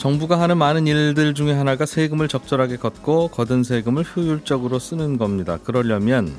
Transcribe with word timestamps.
정부가 0.00 0.40
하는 0.40 0.56
많은 0.56 0.86
일들 0.86 1.34
중에 1.34 1.52
하나가 1.52 1.84
세금을 1.84 2.26
적절하게 2.26 2.78
걷고 2.78 3.28
거둔 3.28 3.62
세금을 3.62 4.02
효율적으로 4.02 4.78
쓰는 4.78 5.18
겁니다. 5.18 5.58
그러려면 5.62 6.32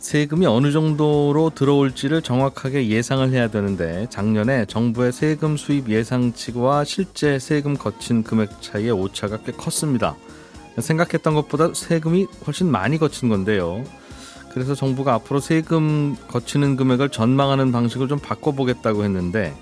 세금이 0.00 0.46
어느 0.46 0.72
정도로 0.72 1.52
들어올지를 1.54 2.22
정확하게 2.22 2.88
예상을 2.88 3.30
해야 3.30 3.46
되는데 3.46 4.08
작년에 4.10 4.64
정부의 4.64 5.12
세금 5.12 5.56
수입 5.56 5.90
예상치와 5.90 6.82
실제 6.82 7.38
세금 7.38 7.76
거친 7.76 8.24
금액 8.24 8.60
차이의 8.60 8.90
오차가 8.90 9.36
꽤 9.46 9.52
컸습니다. 9.52 10.16
생각했던 10.76 11.34
것보다 11.34 11.72
세금이 11.74 12.26
훨씬 12.48 12.66
많이 12.66 12.98
거친 12.98 13.28
건데요. 13.28 13.84
그래서 14.52 14.74
정부가 14.74 15.14
앞으로 15.14 15.38
세금 15.38 16.16
거치는 16.26 16.74
금액을 16.74 17.10
전망하는 17.10 17.70
방식을 17.70 18.08
좀 18.08 18.18
바꿔보겠다고 18.18 19.04
했는데 19.04 19.54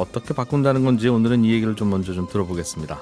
어떻게 0.00 0.34
바꾼다는 0.34 0.84
건지 0.84 1.08
오늘은 1.08 1.44
이 1.44 1.52
얘기를 1.52 1.76
좀 1.76 1.90
먼저 1.90 2.12
좀 2.12 2.26
들어보겠습니다. 2.28 2.98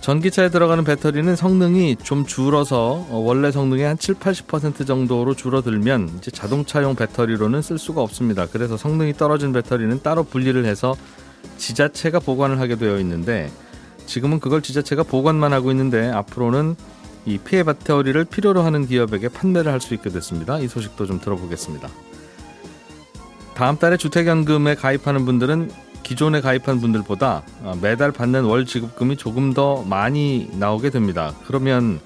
전기차에 0.00 0.50
들어가는 0.50 0.84
배터리는 0.84 1.34
성능이 1.34 1.96
좀 1.96 2.26
줄어서 2.26 3.06
어, 3.10 3.16
원래 3.18 3.50
성능의 3.50 3.84
한 3.84 3.98
7, 3.98 4.14
80% 4.14 4.86
정도로 4.86 5.34
줄어들면 5.34 6.18
이제 6.18 6.30
자동차용 6.30 6.94
배터리로는 6.94 7.60
쓸 7.60 7.76
수가 7.76 8.02
없습니다. 8.02 8.46
그래서 8.46 8.76
성능이 8.76 9.14
떨어진 9.14 9.52
배터리는 9.52 10.00
따로 10.02 10.22
분리를 10.22 10.64
해서 10.64 10.94
지자체가 11.58 12.20
보관을 12.20 12.60
하게 12.60 12.76
되어 12.76 13.00
있는데 13.00 13.50
지금은 14.06 14.38
그걸 14.38 14.62
지자체가 14.62 15.02
보관만 15.02 15.52
하고 15.52 15.72
있는데 15.72 16.08
앞으로는 16.08 16.76
이폐 17.24 17.64
배터리를 17.64 18.24
필요로 18.24 18.62
하는 18.62 18.86
기업에게 18.86 19.28
판매를 19.28 19.72
할 19.72 19.80
수 19.80 19.94
있게 19.94 20.10
됐습니다. 20.10 20.60
이 20.60 20.68
소식도 20.68 21.06
좀 21.06 21.20
들어보겠습니다. 21.20 21.88
다음 23.56 23.78
달에 23.78 23.96
주택연금에 23.96 24.74
가입하는 24.74 25.24
분들은 25.24 25.70
기존에 26.02 26.42
가입한 26.42 26.78
분들보다 26.78 27.42
어, 27.62 27.78
매달 27.80 28.12
받는 28.12 28.44
월 28.44 28.66
지급금이 28.66 29.16
조금 29.16 29.54
더 29.54 29.82
많이 29.82 30.50
나오게 30.52 30.90
됩니다. 30.90 31.32
그러면 31.46 31.98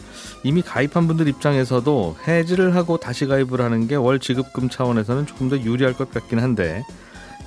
이미 0.44 0.62
가입한 0.62 1.08
분들 1.08 1.26
입장에서도 1.26 2.16
해지를 2.26 2.76
하고 2.76 2.98
다시 2.98 3.26
가입을 3.26 3.60
하는 3.60 3.88
게 3.88 3.96
월 3.96 4.20
지급금 4.20 4.68
차원에서는 4.70 5.26
조금 5.26 5.48
더 5.48 5.58
유리할 5.58 5.92
것 5.94 6.10
같긴 6.12 6.38
한데 6.38 6.84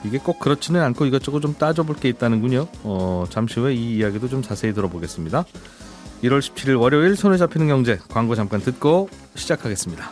이게 0.03 0.17
꼭 0.17 0.38
그렇지는 0.38 0.81
않고 0.81 1.05
이것저것 1.05 1.39
좀 1.39 1.55
따져볼 1.55 1.95
게 1.95 2.09
있다는군요. 2.09 2.67
어, 2.83 3.23
잠시 3.29 3.61
후에 3.61 3.73
이 3.73 3.95
이야기도 3.95 4.27
좀 4.27 4.41
자세히 4.41 4.73
들어보겠습니다. 4.73 5.45
1월 6.25 6.39
17일 6.39 6.77
월요일 6.79 7.15
손에 7.15 7.38
잡히는 7.38 7.69
경제 7.69 7.99
광고 8.09 8.35
잠깐 8.35 8.59
듣고 8.59 9.07
시작하겠습니다. 9.35 10.11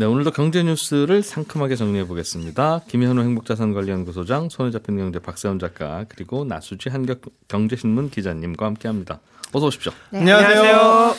네, 0.00 0.06
오늘도 0.06 0.30
경제 0.30 0.62
뉴스를 0.62 1.24
상큼하게 1.24 1.74
정리해 1.74 2.06
보겠습니다. 2.06 2.82
김현우 2.86 3.20
행복자산관리연구소장, 3.20 4.48
손에 4.48 4.70
잡히는 4.70 5.02
경제 5.02 5.18
박세훈 5.18 5.58
작가, 5.58 6.04
그리고 6.08 6.44
나수지 6.44 6.88
한격 6.88 7.22
경제신문 7.48 8.10
기자님과 8.10 8.64
함께합니다. 8.64 9.18
어서 9.52 9.66
오십시오. 9.66 9.90
네. 10.12 10.20
안녕하세요. 10.20 11.16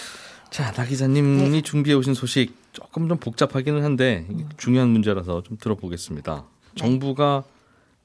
자, 0.49 0.71
나 0.71 0.85
기자님이 0.85 1.49
네. 1.49 1.61
준비해 1.61 1.93
오신 1.93 2.13
소식 2.13 2.55
조금 2.71 3.09
좀 3.09 3.17
복잡하기는 3.17 3.83
한데 3.83 4.25
이게 4.31 4.45
중요한 4.55 4.87
문제라서 4.87 5.43
좀 5.43 5.57
들어보겠습니다. 5.57 6.45
정부가 6.75 7.43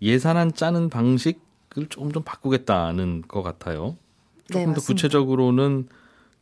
예산안 0.02 0.54
짜는 0.54 0.90
방식을 0.90 1.86
조금 1.88 2.10
좀 2.10 2.24
바꾸겠다는 2.24 3.22
것 3.28 3.44
같아요. 3.44 3.96
네, 4.48 4.54
조금 4.54 4.64
더 4.64 4.70
맞습니다. 4.72 4.86
구체적으로는 4.88 5.86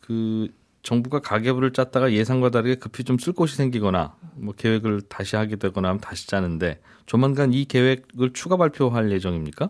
그 0.00 0.48
정부가 0.82 1.20
가계부를 1.20 1.72
짰다가 1.72 2.12
예상과 2.12 2.50
다르게 2.50 2.74
급히 2.76 3.04
좀 3.04 3.16
쓸 3.18 3.32
곳이 3.32 3.56
생기거나 3.56 4.16
뭐 4.34 4.52
계획을 4.56 5.02
다시 5.08 5.36
하게 5.36 5.56
되거나 5.56 5.88
하면 5.88 6.00
다시 6.00 6.26
짜는데 6.26 6.80
조만간 7.06 7.52
이 7.52 7.64
계획을 7.64 8.32
추가 8.32 8.56
발표할 8.56 9.10
예정입니까? 9.12 9.68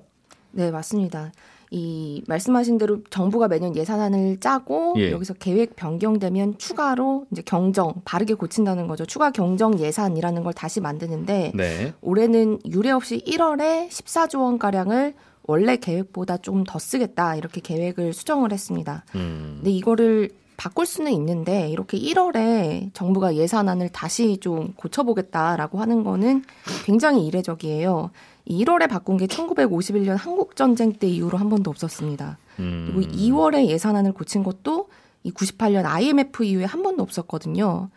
네, 0.53 0.71
맞습니다. 0.71 1.33
이 1.71 2.22
말씀하신 2.28 2.77
대로 2.77 3.03
정부가 3.09 3.49
매년 3.49 3.75
예산안을 3.75 4.41
짜고 4.41 4.95
예. 4.99 5.11
여기서 5.11 5.33
계획 5.34 5.75
변경되면 5.75 6.59
추가로 6.59 7.27
이제 7.33 7.41
경정 7.43 7.95
바르게 8.05 8.34
고친다는 8.34 8.87
거죠. 8.87 9.06
추가 9.06 9.31
경정 9.31 9.78
예산이라는 9.78 10.43
걸 10.43 10.53
다시 10.53 10.81
만드는데 10.83 11.53
네. 11.55 11.95
올해는 12.03 12.59
유례 12.71 12.91
없이 12.91 13.22
1월에 13.27 13.89
14조 13.89 14.43
원 14.43 14.59
가량을 14.59 15.15
원래 15.45 15.77
계획보다 15.77 16.37
좀 16.39 16.65
더 16.65 16.78
쓰겠다 16.78 17.37
이렇게 17.37 17.61
계획을 17.62 18.12
수정을 18.12 18.53
했습니다. 18.53 19.05
음. 19.15 19.55
근데 19.56 19.71
이거를 19.71 20.31
바꿀 20.57 20.87
수는 20.87 21.13
있는데 21.13 21.69
이렇게 21.69 21.99
1월에 21.99 22.91
정부가 22.95 23.35
예산안을 23.37 23.89
다시 23.89 24.39
좀 24.39 24.73
고쳐보겠다라고 24.75 25.81
하는 25.81 26.05
거는 26.05 26.45
굉장히 26.85 27.27
이례적이에요. 27.27 28.11
이 28.45 28.65
1월에 28.65 28.89
바꾼 28.89 29.17
게 29.17 29.27
1951년 29.27 30.17
한국 30.17 30.57
전쟁 30.57 30.93
때 30.93 31.07
이후로 31.09 31.39
한 31.39 31.49
번도 31.49 31.71
없었습니다. 31.71 32.39
음. 32.59 32.93
그리고 32.95 33.13
2월에 33.13 33.67
예산안을 33.67 34.13
고친 34.13 34.43
것도 34.43 34.89
이 35.25 35.33
98년 35.33 35.85
IMF 35.85 36.45
이후에 36.45 36.65
한 36.65 36.83
번도 36.83 37.03
없었거든요. 37.03 37.89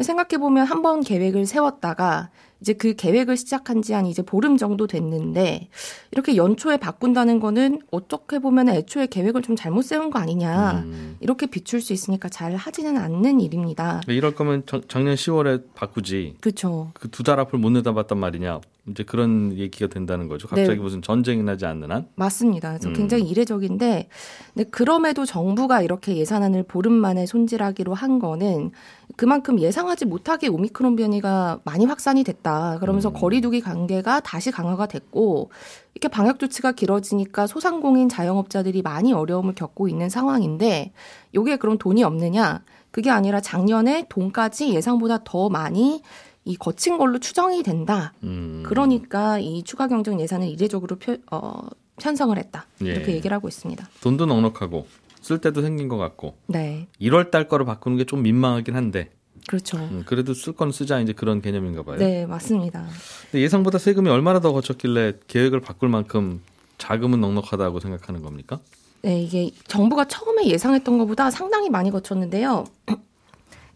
생각해보면 0.00 0.66
한 0.66 0.82
번 0.82 1.00
계획을 1.02 1.46
세웠다가 1.46 2.30
이제 2.60 2.72
그 2.74 2.94
계획을 2.94 3.36
시작한 3.36 3.82
지 3.82 3.92
한 3.94 4.06
이제 4.06 4.22
보름 4.22 4.56
정도 4.56 4.86
됐는데 4.86 5.68
이렇게 6.12 6.36
연초에 6.36 6.76
바꾼다는 6.76 7.40
거는 7.40 7.80
어떻게 7.90 8.38
보면 8.38 8.68
애초에 8.68 9.06
계획을 9.06 9.42
좀 9.42 9.56
잘못 9.56 9.82
세운 9.82 10.10
거 10.10 10.18
아니냐 10.18 10.82
음. 10.84 11.16
이렇게 11.20 11.46
비출 11.46 11.80
수 11.80 11.92
있으니까 11.92 12.28
잘 12.28 12.54
하지는 12.56 12.96
않는 12.98 13.40
일입니다. 13.40 14.00
이럴 14.08 14.34
거면 14.34 14.64
정- 14.66 14.82
작년 14.88 15.14
10월에 15.16 15.62
바꾸지. 15.74 16.36
그렇죠. 16.40 16.90
그 16.94 17.08
두 17.10 17.22
달 17.24 17.40
앞을 17.40 17.58
못 17.58 17.70
내다봤단 17.70 18.16
말이냐. 18.18 18.60
이제 18.90 19.02
그런 19.04 19.56
얘기가 19.56 19.88
된다는 19.88 20.28
거죠. 20.28 20.48
갑자기 20.48 20.76
네. 20.76 20.82
무슨 20.82 21.02
전쟁이 21.02 21.42
나지 21.42 21.66
않는 21.66 21.90
한. 21.90 22.06
맞습니다. 22.14 22.70
그래서 22.70 22.88
음. 22.88 22.94
굉장히 22.94 23.24
이례적인데, 23.24 24.08
근데 24.54 24.70
그럼에도 24.70 25.24
정부가 25.24 25.82
이렇게 25.82 26.16
예산안을 26.16 26.64
보름 26.64 26.92
만에 26.92 27.26
손질하기로 27.26 27.94
한 27.94 28.18
거는 28.18 28.72
그만큼 29.16 29.60
예상하지 29.60 30.06
못하게 30.06 30.48
오미크론 30.48 30.96
변이가 30.96 31.60
많이 31.64 31.84
확산이 31.84 32.24
됐다. 32.24 32.78
그러면서 32.80 33.10
음. 33.10 33.14
거리두기 33.14 33.60
관계가 33.60 34.20
다시 34.20 34.50
강화가 34.50 34.86
됐고, 34.86 35.50
이렇게 35.94 36.08
방역 36.08 36.38
조치가 36.38 36.72
길어지니까 36.72 37.46
소상공인 37.46 38.08
자영업자들이 38.08 38.82
많이 38.82 39.12
어려움을 39.12 39.54
겪고 39.54 39.88
있는 39.88 40.08
상황인데, 40.08 40.92
요게 41.34 41.56
그럼 41.56 41.78
돈이 41.78 42.02
없느냐? 42.02 42.62
그게 42.90 43.10
아니라 43.10 43.40
작년에 43.40 44.06
돈까지 44.08 44.74
예상보다 44.74 45.20
더 45.24 45.48
많이 45.48 46.02
이 46.44 46.56
거친 46.56 46.98
걸로 46.98 47.18
추정이 47.18 47.62
된다. 47.62 48.12
음. 48.22 48.62
그러니까 48.66 49.38
이 49.38 49.62
추가 49.62 49.88
경정 49.88 50.20
예산을 50.20 50.48
이례적으로 50.48 50.96
표, 50.96 51.16
어, 51.30 51.60
편성을 52.00 52.36
했다. 52.38 52.66
이렇게 52.80 53.12
예. 53.12 53.16
얘기를 53.16 53.34
하고 53.34 53.48
있습니다. 53.48 53.88
돈도 54.00 54.26
넉넉하고 54.26 54.86
쓸 55.20 55.38
때도 55.38 55.60
생긴 55.60 55.88
것 55.88 55.98
같고 55.98 56.36
네. 56.46 56.88
1월 57.00 57.30
달 57.30 57.46
거로 57.46 57.64
바꾸는 57.66 57.98
게 57.98 58.04
좀 58.04 58.22
민망하긴 58.22 58.74
한데 58.74 59.10
그렇죠. 59.46 59.76
음, 59.78 60.02
그래도 60.06 60.32
쓸 60.32 60.54
건 60.54 60.72
쓰자 60.72 61.00
이제 61.00 61.12
그런 61.12 61.42
개념인가 61.42 61.82
봐요. 61.82 61.98
네, 61.98 62.24
맞습니다. 62.24 62.86
예상보다 63.34 63.78
세금이 63.78 64.08
얼마나 64.08 64.40
더 64.40 64.52
거쳤길래 64.52 65.14
계획을 65.26 65.60
바꿀 65.60 65.88
만큼 65.90 66.40
자금은 66.78 67.20
넉넉하다고 67.20 67.80
생각하는 67.80 68.22
겁니까? 68.22 68.60
네, 69.02 69.20
이게 69.22 69.50
정부가 69.66 70.06
처음에 70.06 70.46
예상했던 70.46 70.96
것보다 70.98 71.30
상당히 71.30 71.68
많이 71.68 71.90
거쳤는데요. 71.90 72.64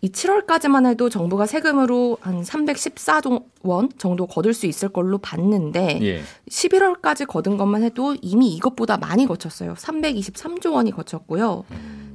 이 0.05 0.11
7월까지만 0.11 0.87
해도 0.87 1.09
정부가 1.09 1.47
세금으로 1.47 2.19
한 2.21 2.43
314조 2.43 3.45
원 3.62 3.89
정도 3.97 4.27
거둘 4.27 4.53
수 4.53 4.67
있을 4.67 4.91
걸로 4.91 5.17
봤는데 5.17 5.99
예. 6.03 6.21
11월까지 6.47 7.27
거둔 7.27 7.56
것만 7.56 7.83
해도 7.83 8.15
이미 8.21 8.55
이것보다 8.55 8.99
많이 8.99 9.25
거쳤어요. 9.25 9.73
323조 9.73 10.75
원이 10.75 10.91
거쳤고요. 10.91 11.65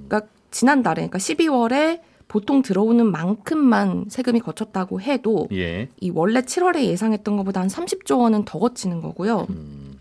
그러니까 0.08 0.22
지난달에 0.52 1.08
그러니까 1.08 1.18
12월에 1.18 2.02
보통 2.28 2.62
들어오는 2.62 3.08
만큼만 3.08 4.06
세금이 4.10 4.42
거쳤다고 4.42 5.02
해도 5.02 5.48
예. 5.52 5.90
이 6.00 6.12
원래 6.12 6.42
7월에 6.42 6.84
예상했던 6.84 7.38
것보다 7.38 7.62
한 7.62 7.70
30조 7.70 8.20
원은 8.20 8.46
더 8.46 8.60
거치는 8.60 9.02
거고요. 9.02 9.48
음. 9.50 9.98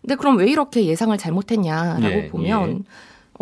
근데 0.00 0.14
그럼 0.14 0.38
왜 0.38 0.50
이렇게 0.50 0.86
예상을 0.86 1.14
잘못했냐라고 1.18 2.06
예, 2.06 2.28
보면 2.28 2.70
예. 2.70 2.82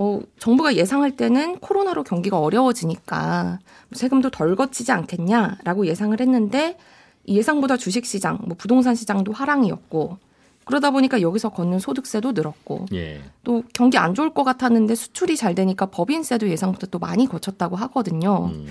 어, 0.00 0.20
정부가 0.38 0.76
예상할 0.76 1.10
때는 1.16 1.58
코로나로 1.58 2.04
경기가 2.04 2.38
어려워지니까 2.38 3.58
세금도 3.90 4.30
덜 4.30 4.54
거치지 4.54 4.92
않겠냐라고 4.92 5.86
예상을 5.88 6.18
했는데 6.20 6.78
이 7.24 7.36
예상보다 7.36 7.76
주식 7.76 8.06
시장, 8.06 8.38
뭐 8.44 8.56
부동산 8.56 8.94
시장도 8.94 9.32
하락이었고 9.32 10.18
그러다 10.64 10.92
보니까 10.92 11.20
여기서 11.20 11.48
걷는 11.48 11.80
소득세도 11.80 12.30
늘었고 12.30 12.86
예. 12.92 13.22
또 13.42 13.64
경기 13.72 13.98
안 13.98 14.14
좋을 14.14 14.30
것 14.34 14.44
같았는데 14.44 14.94
수출이 14.94 15.36
잘 15.36 15.56
되니까 15.56 15.86
법인세도 15.86 16.48
예상보다 16.48 16.86
또 16.92 17.00
많이 17.00 17.26
거쳤다고 17.26 17.74
하거든요. 17.74 18.50
음. 18.52 18.66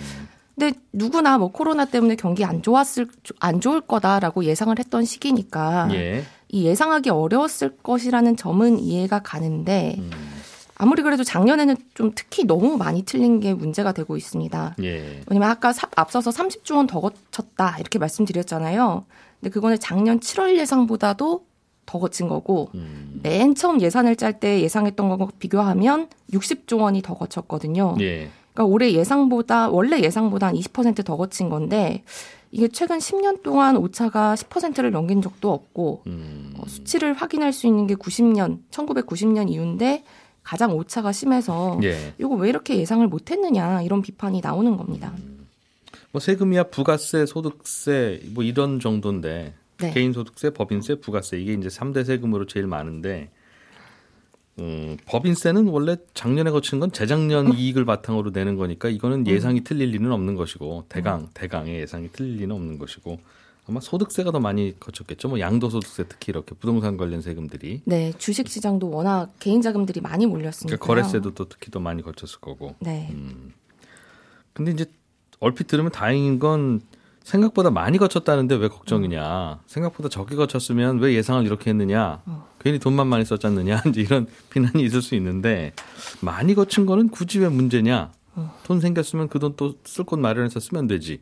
근데 0.56 0.80
누구나 0.94 1.38
뭐 1.38 1.51
코로나 1.51 1.83
때문에 1.83 2.15
경기 2.15 2.45
안 2.45 2.62
좋았을 2.62 3.07
안 3.41 3.59
좋을 3.59 3.81
거다라고 3.81 4.45
예상을 4.45 4.80
했던 4.80 5.03
시기니까 5.03 5.89
예. 5.91 6.23
이 6.47 6.63
예상하기 6.63 7.09
어려웠을 7.09 7.75
것이라는 7.83 8.38
점은 8.38 8.80
이해가 8.80 9.19
가는데 9.19 9.95
음. 9.97 10.37
아무리 10.79 11.01
그래도 11.01 11.24
작년에는 11.24 11.75
좀 11.95 12.12
특히 12.13 12.45
너무 12.45 12.77
많이 12.77 13.03
틀린 13.03 13.39
게 13.39 13.53
문제가 13.53 13.91
되고 13.94 14.15
있습니다. 14.15 14.75
예. 14.83 15.21
왜냐면 15.27 15.50
아까 15.50 15.74
사- 15.74 15.89
앞서서 15.95 16.29
30조 16.31 16.75
원 16.75 16.88
더 16.88 17.01
거쳤다 17.01 17.77
이렇게 17.79 17.97
말씀드렸잖아요. 18.00 19.06
근데 19.39 19.50
그거는 19.51 19.77
작년 19.79 20.19
7월 20.19 20.56
예상보다도 20.57 21.45
더 21.88 22.00
거친 22.00 22.27
거고 22.27 22.69
음. 22.75 23.19
맨 23.24 23.56
처음 23.56 23.81
예산을 23.81 24.15
짤 24.18 24.39
때 24.39 24.62
예상했던 24.62 25.07
거과 25.09 25.27
비교하면 25.39 26.09
60조 26.33 26.80
원이 26.81 27.01
더 27.01 27.13
거쳤거든요. 27.15 27.95
예. 28.01 28.30
그러니까 28.53 28.65
올해 28.73 28.91
예상보다 28.91 29.69
원래 29.69 30.00
예상보다 30.01 30.47
한 30.47 30.56
20%더 30.56 31.15
거친 31.18 31.50
건데 31.50 32.03
이게 32.51 32.68
최근 32.68 32.97
10년 32.97 33.41
동안 33.44 33.77
오차가 33.77 34.35
10%를 34.35 34.91
넘긴 34.91 35.21
적도 35.21 35.51
없고 35.53 36.01
음. 36.07 36.53
어, 36.57 36.63
수치를 36.68 37.13
확인할 37.13 37.53
수 37.53 37.68
있는 37.68 37.88
게 37.88 37.95
90년, 37.95 38.59
1990년 38.71 39.50
이후인데 39.50 40.03
가장 40.47 40.71
오차가 40.71 41.11
심해서 41.11 41.77
예. 41.83 42.13
이거 42.17 42.29
왜 42.29 42.47
이렇게 42.47 42.77
예상을 42.77 43.05
못했느냐 43.05 43.81
이런 43.81 44.01
비판이 44.01 44.39
나오는 44.39 44.77
겁니다. 44.77 45.13
뭐 46.13 46.21
세금이야 46.21 46.69
부가세, 46.69 47.25
소득세 47.25 48.21
뭐 48.33 48.45
이런 48.45 48.79
정도인데 48.79 49.53
네. 49.79 49.91
개인 49.91 50.13
소득세, 50.13 50.51
법인세, 50.51 50.95
부가세 50.95 51.38
이게 51.38 51.51
이제 51.51 51.67
3대 51.67 52.05
세금으로 52.05 52.45
제일 52.45 52.65
많은데 52.65 53.29
음, 54.59 54.95
법인세는 55.05 55.67
원래 55.67 55.97
작년에 56.13 56.49
거친 56.51 56.79
건 56.79 56.94
재작년 56.94 57.51
이익을 57.59 57.83
바탕으로 57.83 58.29
내는 58.29 58.55
거니까 58.55 58.88
이거는 58.88 59.27
예상이 59.27 59.65
틀릴 59.65 59.89
리는 59.89 60.09
없는 60.09 60.35
것이고 60.35 60.85
대강 60.88 61.27
대강의 61.33 61.81
예상이 61.81 62.09
틀릴 62.13 62.38
리는 62.38 62.55
없는 62.55 62.79
것이고 62.79 63.19
아마 63.69 63.80
소득세가 63.81 64.31
더 64.31 64.40
많이 64.40 64.80
거쳤겠죠. 64.80 65.28
뭐 65.28 65.40
양도소득세 65.40 66.06
특히 66.08 66.31
이렇게 66.31 66.56
부동산 66.56 66.96
관련 66.98 67.22
세금들이 67.22 67.81
네, 67.86 68.14
주식 68.18 68.48
시장도 68.48 68.90
워낙 68.90 69.31
개인 69.40 69.62
자금들이 69.62 70.00
많이 70.02 70.25
몰렸으니까. 70.25 70.78
그러니까 70.78 70.86
거래세도 70.86 71.34
또 71.34 71.50
특히 71.50 71.69
더 71.72 71.80
많이 71.80 72.02
거쳤을 72.02 72.40
거고. 72.40 72.75
네. 72.80 73.10
음. 73.12 73.54
근데 74.54 74.72
이제 74.72 74.86
얼핏 75.40 75.68
들으면 75.68 75.92
다행인 75.92 76.40
건 76.40 76.81
생각보다 77.24 77.69
많이 77.69 77.98
거쳤다는데 77.98 78.56
왜 78.56 78.69
걱정이냐. 78.69 79.60
생각보다 79.68 80.08
적게 80.08 80.36
거쳤으면 80.38 81.00
왜 81.00 81.14
예상을 81.16 81.46
이렇게 81.46 81.69
했느냐. 81.72 82.22
어. 82.25 82.48
괜히 82.60 82.80
돈만 82.80 83.06
많이 83.08 83.25
썼잖느냐. 83.25 83.84
이제 83.90 84.02
이런 84.02 84.28
비난이 84.50 84.81
있을 84.84 85.02
수 85.02 85.14
있는데 85.16 85.74
많이 86.22 86.56
거친 86.56 86.86
거는 86.86 87.10
굳이 87.10 87.40
왜 87.40 87.50
문제냐. 87.50 88.14
어. 88.36 88.58
돈 88.64 88.80
생겼으면 88.80 89.28
그 89.28 89.40
돈 89.40 89.56
또 89.58 89.75
쓸 89.84 90.06
곳 90.06 90.18
마련해서 90.19 90.62
쓰면 90.62 90.88
되지. 90.88 91.22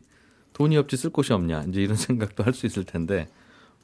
돈이 0.56 0.76
없지 0.78 0.96
쓸 0.96 1.10
곳이 1.10 1.32
없냐. 1.34 1.64
이제 1.68 1.82
이런 1.82 1.96
생각도 1.96 2.42
할 2.42 2.54
수 2.54 2.64
있을 2.66 2.84
텐데 2.84 3.28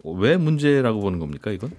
어, 0.05 0.13
왜 0.13 0.37
문제라고 0.39 1.01
보는 1.01 1.19
겁니까 1.19 1.51
이건? 1.51 1.71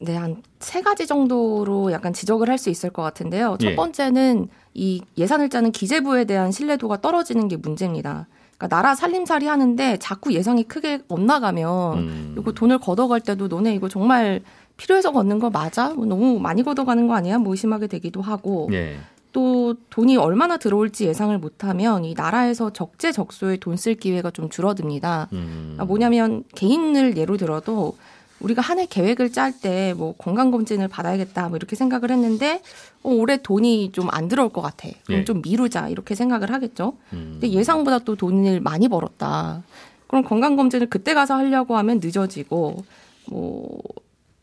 네, 0.00 0.16
한 0.16 0.42
세 0.58 0.80
가지 0.82 1.06
정도로 1.06 1.90
약간 1.92 2.12
지적을 2.12 2.48
할 2.48 2.58
수 2.58 2.70
있을 2.70 2.90
것 2.90 3.02
같은데요. 3.02 3.56
첫 3.60 3.70
예. 3.70 3.76
번째는 3.76 4.48
이 4.74 5.00
예산을 5.18 5.48
짜는 5.48 5.70
기재부에 5.72 6.24
대한 6.24 6.50
신뢰도가 6.52 7.00
떨어지는 7.00 7.46
게 7.48 7.56
문제입니다. 7.56 8.26
그러니까 8.56 8.76
나라 8.76 8.94
살림살이 8.94 9.46
하는데 9.46 9.96
자꾸 9.98 10.32
예상이 10.32 10.62
크게 10.64 11.02
엇나가면 11.08 11.98
음. 11.98 12.34
이거 12.38 12.52
돈을 12.52 12.78
걷어갈 12.78 13.20
때도 13.20 13.48
너네 13.48 13.74
이거 13.74 13.88
정말 13.88 14.40
필요해서 14.76 15.10
걷는 15.12 15.38
거 15.40 15.50
맞아? 15.50 15.90
뭐 15.94 16.06
너무 16.06 16.38
많이 16.40 16.62
걷어가는 16.62 17.06
거 17.08 17.14
아니야? 17.14 17.38
뭐 17.38 17.52
의심하게 17.52 17.86
되기도 17.88 18.22
하고 18.22 18.68
예. 18.72 18.96
또 19.32 19.74
돈이 19.90 20.16
얼마나 20.18 20.56
들어올지 20.58 21.06
예상을 21.06 21.36
못하면 21.38 22.04
이 22.04 22.14
나라에서 22.14 22.70
적재적소에 22.72 23.56
돈 23.56 23.76
쓸 23.76 23.94
기회가 23.94 24.30
좀 24.30 24.48
줄어듭니다. 24.50 25.28
음. 25.32 25.76
아, 25.78 25.84
뭐냐면 25.84 26.44
개인을 26.54 27.16
예로 27.16 27.36
들어도 27.38 27.96
우리가 28.40 28.60
한 28.60 28.78
해 28.78 28.86
계획을 28.86 29.32
짤 29.32 29.52
때 29.60 29.94
뭐 29.96 30.14
건강검진을 30.18 30.88
받아야겠다 30.88 31.48
뭐 31.48 31.56
이렇게 31.56 31.76
생각을 31.76 32.10
했는데 32.10 32.60
어, 33.02 33.10
올해 33.10 33.38
돈이 33.38 33.92
좀 33.92 34.08
안 34.10 34.28
들어올 34.28 34.50
것 34.50 34.60
같아. 34.62 34.88
그럼 35.06 35.20
예. 35.20 35.24
좀 35.24 35.40
미루자 35.42 35.88
이렇게 35.88 36.14
생각을 36.14 36.52
하겠죠. 36.52 36.94
음. 37.14 37.38
근데 37.40 37.50
예상보다 37.50 38.00
또 38.00 38.16
돈을 38.16 38.60
많이 38.60 38.88
벌었다. 38.88 39.62
그럼 40.08 40.24
건강검진을 40.24 40.88
그때 40.90 41.14
가서 41.14 41.34
하려고 41.36 41.76
하면 41.78 42.00
늦어지고 42.02 42.84
뭐 43.30 43.80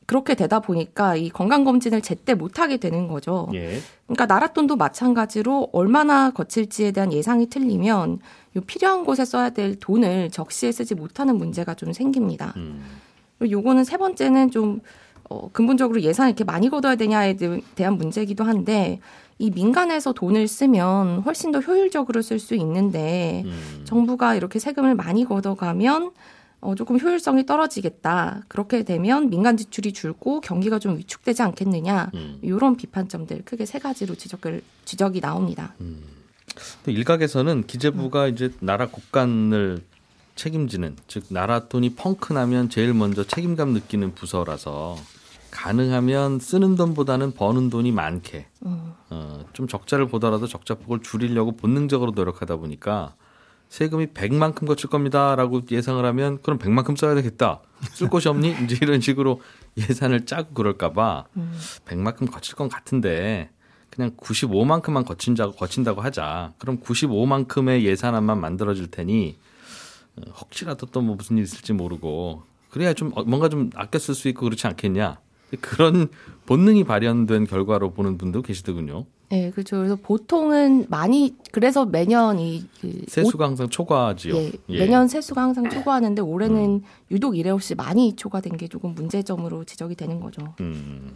그렇게 0.10 0.34
되다 0.34 0.60
보니까 0.60 1.16
이 1.16 1.30
건강검진을 1.30 2.02
제때 2.02 2.34
못하게 2.34 2.78
되는 2.78 3.08
거죠. 3.08 3.48
예. 3.54 3.78
그러니까 4.08 4.26
나라 4.26 4.48
돈도 4.48 4.76
마찬가지로 4.76 5.70
얼마나 5.72 6.32
거칠지에 6.32 6.92
대한 6.94 7.14
예상이 7.14 7.46
틀리면 7.48 8.18
요 8.56 8.62
필요한 8.62 9.06
곳에 9.06 9.24
써야 9.24 9.52
될 9.52 9.76
돈을 9.80 10.32
적시에 10.32 10.72
쓰지 10.72 10.96
못하는 10.96 11.38
문제가 11.38 11.76
좀 11.76 11.94
생깁니다. 11.94 12.56
음. 12.58 12.84
요거는 13.48 13.84
세 13.84 13.98
번째는 13.98 14.50
좀 14.50 14.82
어, 15.30 15.48
근본적으로 15.54 16.02
예산을 16.02 16.32
이렇게 16.32 16.44
많이 16.44 16.70
걷어야 16.70 16.96
되냐에 16.96 17.36
대- 17.36 17.62
대한 17.76 17.94
문제이기도 17.96 18.44
한데 18.44 19.00
이 19.38 19.52
민간에서 19.52 20.12
돈을 20.12 20.48
쓰면 20.48 21.20
훨씬 21.20 21.52
더 21.52 21.60
효율적으로 21.60 22.24
쓸 22.24 22.40
수 22.40 22.56
있는데 22.56 23.44
음. 23.46 23.82
정부가 23.86 24.34
이렇게 24.34 24.58
세금을 24.58 24.96
많이 24.96 25.24
걷어가면 25.24 26.10
어, 26.62 26.76
조금 26.76 27.00
효율성이 27.00 27.46
떨어지겠다. 27.46 28.44
그렇게 28.48 28.84
되면 28.84 29.30
민간 29.30 29.56
지출이 29.58 29.94
줄고 29.94 30.42
경기가 30.42 30.80
좀 30.80 30.98
위축되지 30.98 31.42
않겠느냐. 31.42 32.12
음. 32.14 32.40
이런 32.42 32.76
비판점들 32.76 33.44
크게 33.46 33.66
세 33.66 33.80
가지로 33.80 34.16
지적을 34.16 34.62
지적이 34.86 35.22
나옵니다. 35.22 35.74
또 36.84 36.92
일각에서는 36.92 37.64
기재부가 37.66 38.28
이제 38.28 38.52
나라 38.60 38.88
국간을 38.88 39.82
책임지는 40.36 40.96
즉 41.08 41.26
나라 41.30 41.68
돈이 41.68 41.96
펑크 41.96 42.34
나면 42.34 42.70
제일 42.70 42.94
먼저 42.94 43.24
책임감 43.24 43.70
느끼는 43.70 44.16
부서라서 44.16 44.98
가능하면 45.52 46.40
쓰는 46.40 46.76
돈보다는 46.76 47.34
버는 47.34 47.70
돈이 47.70 47.92
많게 47.92 48.48
음. 48.66 48.94
어, 49.10 49.46
좀 49.54 49.68
적자를 49.68 50.08
보더라도 50.08 50.48
적자폭을 50.48 51.02
줄이려고 51.02 51.52
본능적으로 51.52 52.12
노력하다 52.12 52.58
보니까 52.58 53.16
세금이 53.70 54.08
100만큼 54.08 54.68
거칠 54.68 54.90
겁니다라고 54.90 55.62
예상을 55.70 56.04
하면 56.04 56.42
그럼 56.42 56.58
100만큼 56.60 56.98
써야 56.98 57.16
되겠다. 57.16 57.62
쓸 57.94 58.10
곳이 58.10 58.28
없니? 58.28 58.56
이제 58.64 58.78
이런 58.82 59.00
식으로 59.00 59.42
예산을 59.78 60.26
짜고 60.26 60.54
그럴까봐 60.54 61.26
음. 61.38 61.58
100만큼 61.86 62.32
거칠 62.32 62.56
건 62.56 62.68
같은데 62.68 63.50
그냥 63.92 64.12
95만큼만 64.18 65.06
거친다고 65.06 65.54
거친다고 65.54 66.02
하자. 66.02 66.54
그럼 66.58 66.80
95만큼의 66.80 67.84
예산안만 67.84 68.40
만들어질 68.42 68.90
테니 68.92 69.38
어, 70.18 70.22
혹시라도 70.42 70.88
또 70.88 71.02
뭐 71.02 71.16
무슨 71.16 71.38
일 71.38 71.44
있을지 71.44 71.72
모르고 71.74 72.44
그래야 72.70 72.94
좀 72.94 73.12
어, 73.16 73.24
뭔가 73.24 73.50
좀 73.50 73.70
아껴 73.76 74.00
쓸 74.00 74.16
수 74.16 74.28
있고 74.30 74.42
그렇지 74.46 74.66
않겠냐. 74.68 75.20
그런 75.62 76.08
본능이 76.46 76.84
발현된 76.84 77.46
결과로 77.48 77.92
보는 77.92 78.18
분도 78.18 78.42
계시더군요. 78.42 79.06
네, 79.30 79.52
그렇죠. 79.52 79.78
그래서 79.78 79.96
보통은 79.96 80.88
많이 80.90 81.36
그래서 81.52 81.86
매년 81.86 82.40
이 82.40 82.66
그 82.82 83.04
세수가 83.08 83.46
항상 83.46 83.70
초과하지요. 83.70 84.36
예, 84.36 84.52
예. 84.70 84.80
매년 84.80 85.08
세수가 85.08 85.40
항상 85.40 85.70
초과하는데 85.70 86.22
올해는 86.22 86.82
유독 87.12 87.38
이래 87.38 87.52
없이 87.52 87.76
많이 87.76 88.16
초과된 88.16 88.58
게 88.58 88.68
조금 88.68 88.96
문제점으로 88.96 89.66
지적이 89.66 89.96
되는 89.96 90.20
거죠. 90.20 90.56
음, 90.62 91.14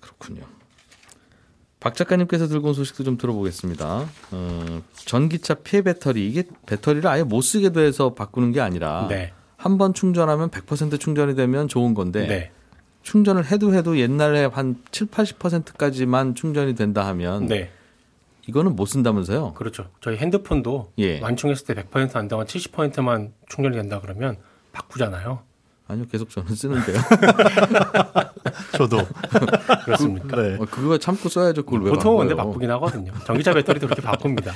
그렇군요. 0.00 0.42
박 1.80 1.94
작가님께서 1.96 2.46
들고 2.46 2.68
온 2.68 2.74
소식도 2.74 3.02
좀 3.04 3.18
들어보겠습니다. 3.18 4.06
어, 4.30 4.82
전기차 4.94 5.56
폐 5.64 5.82
배터리 5.82 6.28
이게 6.28 6.44
배터리를 6.64 7.06
아예 7.08 7.24
못 7.24 7.40
쓰게 7.42 7.70
돼서 7.70 8.14
바꾸는 8.14 8.52
게 8.52 8.60
아니라 8.60 9.08
네. 9.08 9.32
한번 9.56 9.92
충전하면 9.92 10.48
100% 10.50 11.00
충전이 11.00 11.34
되면 11.34 11.66
좋은 11.68 11.94
건데 11.94 12.26
네. 12.26 12.52
충전을 13.02 13.50
해도 13.50 13.74
해도 13.74 13.98
옛날에 13.98 14.44
한 14.44 14.76
7, 14.90 15.08
80%까지만 15.08 16.34
충전이 16.34 16.74
된다 16.74 17.06
하면 17.08 17.46
네. 17.46 17.70
이거는 18.46 18.74
못 18.74 18.86
쓴다면서요? 18.86 19.54
그렇죠. 19.54 19.86
저희 20.00 20.16
핸드폰도 20.16 20.92
예. 20.98 21.20
완충했을 21.20 21.66
때 21.66 21.74
100%안 21.74 22.28
되고 22.28 22.44
70%만 22.44 23.32
충전이 23.48 23.76
된다 23.76 24.00
그러면 24.00 24.36
바꾸잖아요. 24.72 25.40
아니요, 25.88 26.06
계속 26.10 26.30
저는 26.30 26.54
쓰는데요. 26.54 26.96
저도 28.76 28.98
그렇습니까? 29.84 30.40
네. 30.40 30.56
어, 30.58 30.66
그거 30.70 30.96
참고 30.96 31.28
써야죠. 31.28 31.64
그걸 31.64 31.82
왜 31.82 31.90
보통은? 31.90 32.28
근데 32.28 32.34
바쁘긴 32.34 32.70
하거든요. 32.70 33.12
전기차 33.26 33.52
배터리도 33.52 33.86
그렇게 33.86 34.00
바꿉니다. 34.00 34.52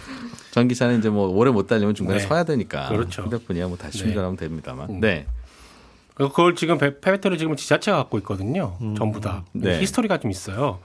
전기차는 0.52 0.98
이제 0.98 1.08
뭐 1.08 1.28
오래 1.28 1.50
못 1.50 1.66
달리면 1.66 1.94
중간에 1.94 2.18
네. 2.18 2.26
서야 2.26 2.44
되니까. 2.44 2.88
그렇죠. 2.88 3.22
휴대폰이야 3.22 3.68
뭐 3.68 3.76
다시 3.76 3.98
네. 3.98 4.04
충전하면 4.04 4.36
됩니다만. 4.36 4.90
음. 4.90 5.00
네. 5.00 5.26
그걸 6.14 6.54
지금 6.54 6.78
배- 6.78 7.00
폐배터리 7.00 7.38
지금 7.38 7.56
지자체가 7.56 7.96
갖고 7.96 8.18
있거든요. 8.18 8.76
전부 8.96 9.20
다. 9.20 9.44
네. 9.52 9.80
히스토리가 9.80 10.18
좀 10.18 10.30
있어요. 10.30 10.78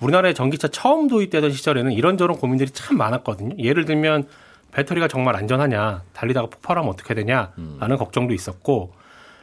우리나라에 0.00 0.34
전기차 0.34 0.68
처음 0.68 1.06
도입되던 1.08 1.52
시절에는 1.52 1.92
이런저런 1.92 2.36
고민들이 2.36 2.70
참 2.70 2.96
많았거든요. 2.96 3.56
예를 3.58 3.84
들면 3.84 4.26
배터리가 4.72 5.06
정말 5.06 5.36
안전하냐, 5.36 6.02
달리다가 6.12 6.48
폭발하면 6.48 6.90
어떻게 6.90 7.14
되냐라는 7.14 7.96
걱정도 7.98 8.34
있었고, 8.34 8.92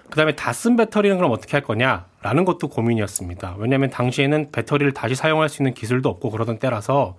그 0.09 0.15
다음에 0.17 0.35
다 0.35 0.51
쓴 0.51 0.75
배터리는 0.75 1.15
그럼 1.17 1.31
어떻게 1.31 1.51
할 1.51 1.61
거냐라는 1.61 2.43
것도 2.43 2.67
고민이었습니다. 2.67 3.55
왜냐하면 3.59 3.89
당시에는 3.91 4.49
배터리를 4.51 4.91
다시 4.93 5.13
사용할 5.15 5.47
수 5.47 5.61
있는 5.61 5.73
기술도 5.75 6.09
없고 6.09 6.31
그러던 6.31 6.57
때라서 6.59 7.15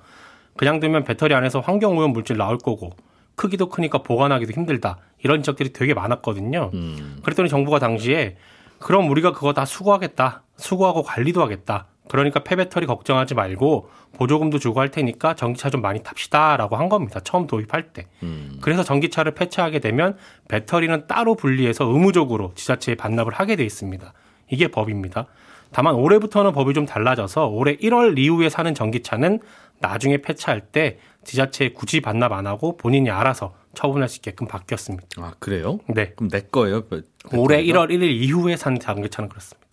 그냥 0.56 0.80
두면 0.80 1.04
배터리 1.04 1.32
안에서 1.34 1.60
환경 1.60 1.96
오염 1.96 2.12
물질 2.12 2.36
나올 2.36 2.58
거고 2.58 2.90
크기도 3.36 3.68
크니까 3.70 3.98
보관하기도 4.02 4.52
힘들다 4.52 4.98
이런 5.22 5.42
지적들이 5.42 5.72
되게 5.72 5.94
많았거든요. 5.94 6.70
음. 6.74 7.18
그랬더니 7.22 7.48
정부가 7.48 7.78
당시에 7.78 8.36
그럼 8.78 9.10
우리가 9.10 9.32
그거 9.32 9.52
다 9.52 9.64
수거하겠다. 9.64 10.42
수거하고 10.56 11.02
관리도 11.02 11.42
하겠다. 11.42 11.86
그러니까 12.08 12.40
폐배터리 12.40 12.86
걱정하지 12.86 13.34
말고 13.34 13.88
보조금도 14.14 14.58
주고 14.58 14.80
할 14.80 14.90
테니까 14.90 15.34
전기차 15.34 15.70
좀 15.70 15.80
많이 15.80 16.02
탑시다라고 16.02 16.76
한 16.76 16.88
겁니다. 16.88 17.20
처음 17.20 17.46
도입할 17.46 17.92
때. 17.92 18.06
음. 18.24 18.58
그래서 18.60 18.82
전기차를 18.82 19.32
폐차하게 19.34 19.78
되면 19.78 20.16
배터리는 20.48 21.06
따로 21.06 21.36
분리해서 21.36 21.84
의무적으로 21.84 22.52
지자체에 22.56 22.96
반납을 22.96 23.32
하게 23.32 23.54
돼 23.54 23.64
있습니다. 23.64 24.12
이게 24.48 24.68
법입니다. 24.68 25.26
다만 25.72 25.94
올해부터는 25.94 26.50
법이 26.52 26.74
좀 26.74 26.84
달라져서 26.84 27.46
올해 27.46 27.76
1월 27.76 28.18
이후에 28.18 28.48
사는 28.48 28.74
전기차는 28.74 29.38
나중에 29.78 30.18
폐차할 30.18 30.60
때 30.60 30.98
지자체에 31.22 31.72
굳이 31.74 32.00
반납 32.00 32.32
안 32.32 32.48
하고 32.48 32.76
본인이 32.76 33.08
알아서 33.10 33.54
처분할 33.74 34.08
수 34.08 34.16
있게끔 34.18 34.46
바뀌었습니다. 34.46 35.06
아, 35.18 35.34
그래요? 35.38 35.78
네. 35.88 36.12
그럼 36.16 36.28
내 36.30 36.40
거예요? 36.40 36.86
배- 36.86 37.02
올해 37.34 37.58
배터리가? 37.62 37.86
1월 37.86 37.90
1일 37.90 38.10
이후에 38.22 38.56
산 38.56 38.78
전기차는 38.78 39.28
그렇습니다. 39.28 39.68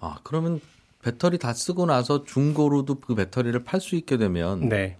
아, 0.00 0.18
그러면 0.22 0.60
배터리 1.02 1.38
다 1.38 1.52
쓰고 1.52 1.86
나서 1.86 2.24
중고로도 2.24 3.00
그 3.00 3.14
배터리를 3.14 3.62
팔 3.64 3.80
수 3.80 3.94
있게 3.96 4.16
되면 4.16 4.68
네. 4.68 4.96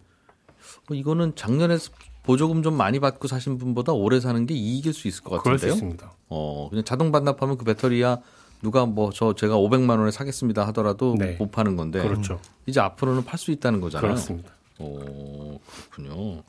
어, 0.90 0.94
이거는 0.94 1.34
작년에 1.34 1.78
보조금 2.22 2.62
좀 2.62 2.74
많이 2.76 2.98
받고 3.00 3.28
사신 3.28 3.58
분보다 3.58 3.92
오래 3.92 4.20
사는 4.20 4.46
게 4.46 4.54
이익일 4.54 4.92
수 4.94 5.08
있을 5.08 5.22
것 5.24 5.42
그럴 5.42 5.58
수 5.58 5.66
같은데요. 5.66 5.72
있습니다. 5.74 6.12
어, 6.28 6.68
그냥 6.70 6.84
자동 6.84 7.12
반납하면 7.12 7.56
그 7.56 7.64
배터리야 7.64 8.18
누가 8.62 8.86
뭐 8.86 9.10
저 9.12 9.34
제가 9.34 9.56
500만 9.56 9.98
원에 9.98 10.10
사겠습니다 10.10 10.66
하더라도 10.68 11.14
네. 11.18 11.36
못 11.38 11.50
파는 11.52 11.76
건데 11.76 12.02
그렇죠. 12.02 12.40
이제 12.66 12.80
앞으로는 12.80 13.24
팔 13.24 13.38
수 13.38 13.50
있다는 13.50 13.80
거잖아요. 13.80 14.08
그렇습니다. 14.08 14.50
오, 14.78 15.58
그렇군요. 15.90 16.42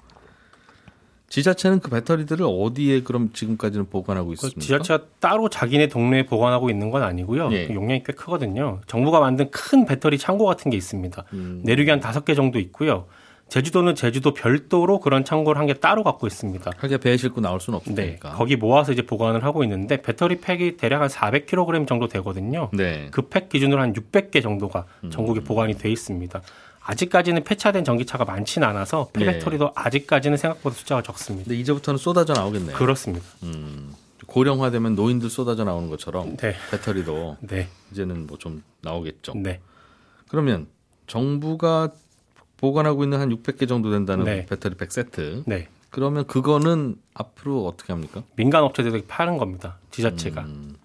지자체는 1.30 1.82
그 1.82 1.90
배터리들을 1.90 2.46
어디에 2.48 3.02
그럼 3.04 3.32
지금까지는 3.34 3.90
보관하고 3.90 4.28
그 4.30 4.34
있습니까? 4.34 4.60
지자체가 4.62 5.04
따로 5.20 5.50
자기네 5.50 5.88
동네에 5.88 6.26
보관하고 6.26 6.70
있는 6.70 6.90
건 6.90 7.04
아니고요. 7.04 7.50
예. 7.52 7.68
그 7.68 7.74
용량이 7.74 8.04
꽤 8.04 8.14
크거든요. 8.14 8.80
정부가 8.88 9.20
만든 9.20 9.50
큰 9.52 9.86
배터리 9.86 10.18
창고 10.18 10.46
같은 10.46 10.72
게 10.72 10.78
있습니다. 10.78 11.24
음. 11.34 11.62
내륙에 11.66 11.92
한 11.92 12.00
다섯 12.00 12.24
개 12.24 12.34
정도 12.34 12.60
있고요. 12.60 13.06
제주도는 13.50 13.96
제주도 13.96 14.34
별도로 14.34 15.00
그런 15.00 15.24
창고를 15.24 15.58
한 15.60 15.68
개 15.68 15.74
따로 15.74 16.04
갖고 16.04 16.28
있습니다. 16.28 16.70
하게 16.78 16.98
배에 16.98 17.16
싣고 17.16 17.40
나올 17.40 17.62
수는 17.62 17.80
네. 17.80 17.92
없으니까. 17.92 18.32
거기 18.32 18.58
모아서 18.58 18.92
이제 18.92 19.02
보관을 19.04 19.44
하고 19.46 19.64
있는데 19.64 20.02
배터리 20.02 20.40
팩이 20.42 20.76
대략 20.76 21.02
한 21.02 21.08
400kg 21.08 21.88
정도 21.88 22.08
되거든요. 22.10 22.70
네. 22.74 23.08
그 23.12 23.22
팩 23.30 23.48
기준으로 23.50 23.82
한 23.82 23.94
600개 23.94 24.42
정도가 24.44 24.84
음. 25.06 25.12
전국에 25.12 25.42
보관이 25.42 25.76
돼 25.78 25.90
있습니다. 25.90 26.42
아직까지는 26.88 27.44
폐차된 27.44 27.84
전기차가 27.84 28.24
많지는 28.24 28.66
않아서 28.70 29.10
네. 29.14 29.26
폐배터리도 29.26 29.72
아직까지는 29.76 30.38
생각보다 30.38 30.74
숫자가 30.76 31.02
적습니다. 31.04 31.46
근데 31.50 31.60
이제부터는 31.60 31.98
쏟아져 31.98 32.32
나오겠네요. 32.34 32.76
그렇습니다. 32.78 33.26
음, 33.44 33.94
고령화되면 34.26 34.96
노인들 34.96 35.30
쏟아져 35.30 35.66
나오는 35.66 35.90
것처럼 35.90 36.38
네. 36.38 36.56
배터리도 36.72 37.38
네. 37.48 37.68
이제는 37.92 38.26
뭐 38.28 38.38
좀 38.38 38.64
나오겠죠. 38.82 39.34
네. 39.36 39.60
그러면 40.30 40.68
정부가 41.08 41.90
보관하고 42.56 43.04
있는 43.04 43.20
한 43.20 43.30
600개 43.30 43.68
정도 43.68 43.92
된다는 43.92 44.24
네. 44.26 44.46
배터리 44.46 44.76
100세트. 44.76 45.44
네. 45.46 45.68
그러면 45.90 46.26
그거는 46.26 46.96
앞으로 47.14 47.66
어떻게 47.66 47.92
합니까? 47.92 48.24
민간 48.36 48.64
업체들에게 48.64 49.08
파는 49.08 49.38
겁니다. 49.38 49.78
지자체가. 49.92 50.42
음, 50.42 50.76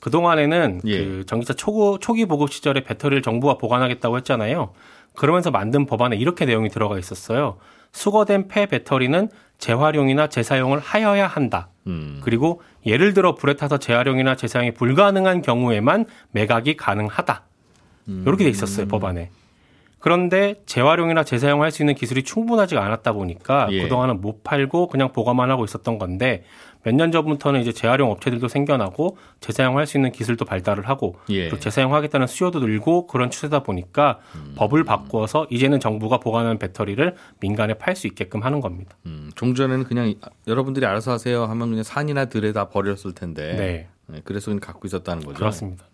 그동안에는 0.00 0.80
예. 0.86 1.04
그 1.04 1.26
전기차 1.26 1.54
초고, 1.54 1.98
초기 1.98 2.26
보급 2.26 2.52
시절에 2.52 2.84
배터리를 2.84 3.22
정부가 3.22 3.58
보관하겠다고 3.58 4.16
했잖아요. 4.18 4.72
그러면서 5.20 5.50
만든 5.50 5.84
법안에 5.84 6.16
이렇게 6.16 6.46
내용이 6.46 6.70
들어가 6.70 6.98
있었어요. 6.98 7.58
수거된 7.92 8.48
폐 8.48 8.64
배터리는 8.64 9.28
재활용이나 9.58 10.28
재사용을 10.28 10.78
하여야 10.78 11.26
한다. 11.26 11.68
음, 11.86 12.22
그리고 12.24 12.62
예를 12.86 13.12
들어 13.12 13.34
불에 13.34 13.52
타서 13.52 13.76
재활용이나 13.76 14.34
재사용이 14.34 14.72
불가능한 14.72 15.42
경우에만 15.42 16.06
매각이 16.30 16.78
가능하다. 16.78 17.42
음. 18.08 18.24
이렇게 18.26 18.44
돼 18.44 18.50
있었어요 18.50 18.88
법안에. 18.88 19.28
그런데 19.98 20.54
재활용이나 20.64 21.24
재사용할 21.24 21.70
수 21.70 21.82
있는 21.82 21.94
기술이 21.94 22.22
충분하지가 22.22 22.82
않았다 22.82 23.12
보니까 23.12 23.68
예. 23.72 23.82
그동안은 23.82 24.22
못 24.22 24.42
팔고 24.42 24.86
그냥 24.86 25.12
보관만 25.12 25.50
하고 25.50 25.66
있었던 25.66 25.98
건데 25.98 26.44
몇 26.82 26.94
년 26.94 27.12
전부터는 27.12 27.60
이제 27.60 27.72
재활용 27.72 28.10
업체들도 28.10 28.48
생겨나고 28.48 29.16
재사용할 29.40 29.86
수 29.86 29.98
있는 29.98 30.12
기술도 30.12 30.44
발달을 30.44 30.88
하고 30.88 31.16
예. 31.28 31.48
또 31.48 31.58
재사용하겠다는 31.58 32.26
수요도 32.26 32.60
늘고 32.60 33.06
그런 33.06 33.30
추세다 33.30 33.62
보니까 33.62 34.18
법을 34.56 34.84
바꾸어서 34.84 35.46
이제는 35.50 35.80
정부가 35.80 36.18
보관하는 36.18 36.58
배터리를 36.58 37.14
민간에 37.40 37.74
팔 37.74 37.96
수 37.96 38.06
있게끔 38.06 38.42
하는 38.42 38.60
겁니다. 38.60 38.96
음, 39.06 39.30
종전에는 39.34 39.84
그냥 39.84 40.14
여러분들이 40.46 40.86
알아서 40.86 41.12
하세요 41.12 41.44
하면 41.44 41.68
그냥 41.68 41.82
산이나 41.82 42.26
들에 42.26 42.52
다 42.52 42.68
버렸을 42.70 43.14
텐데. 43.14 43.54
네, 43.56 43.88
네, 44.06 44.20
그래서 44.24 44.46
그냥 44.46 44.60
갖고 44.60 44.86
있었다는 44.86 45.22
거죠. 45.24 45.38
그렇습니다. 45.38 45.84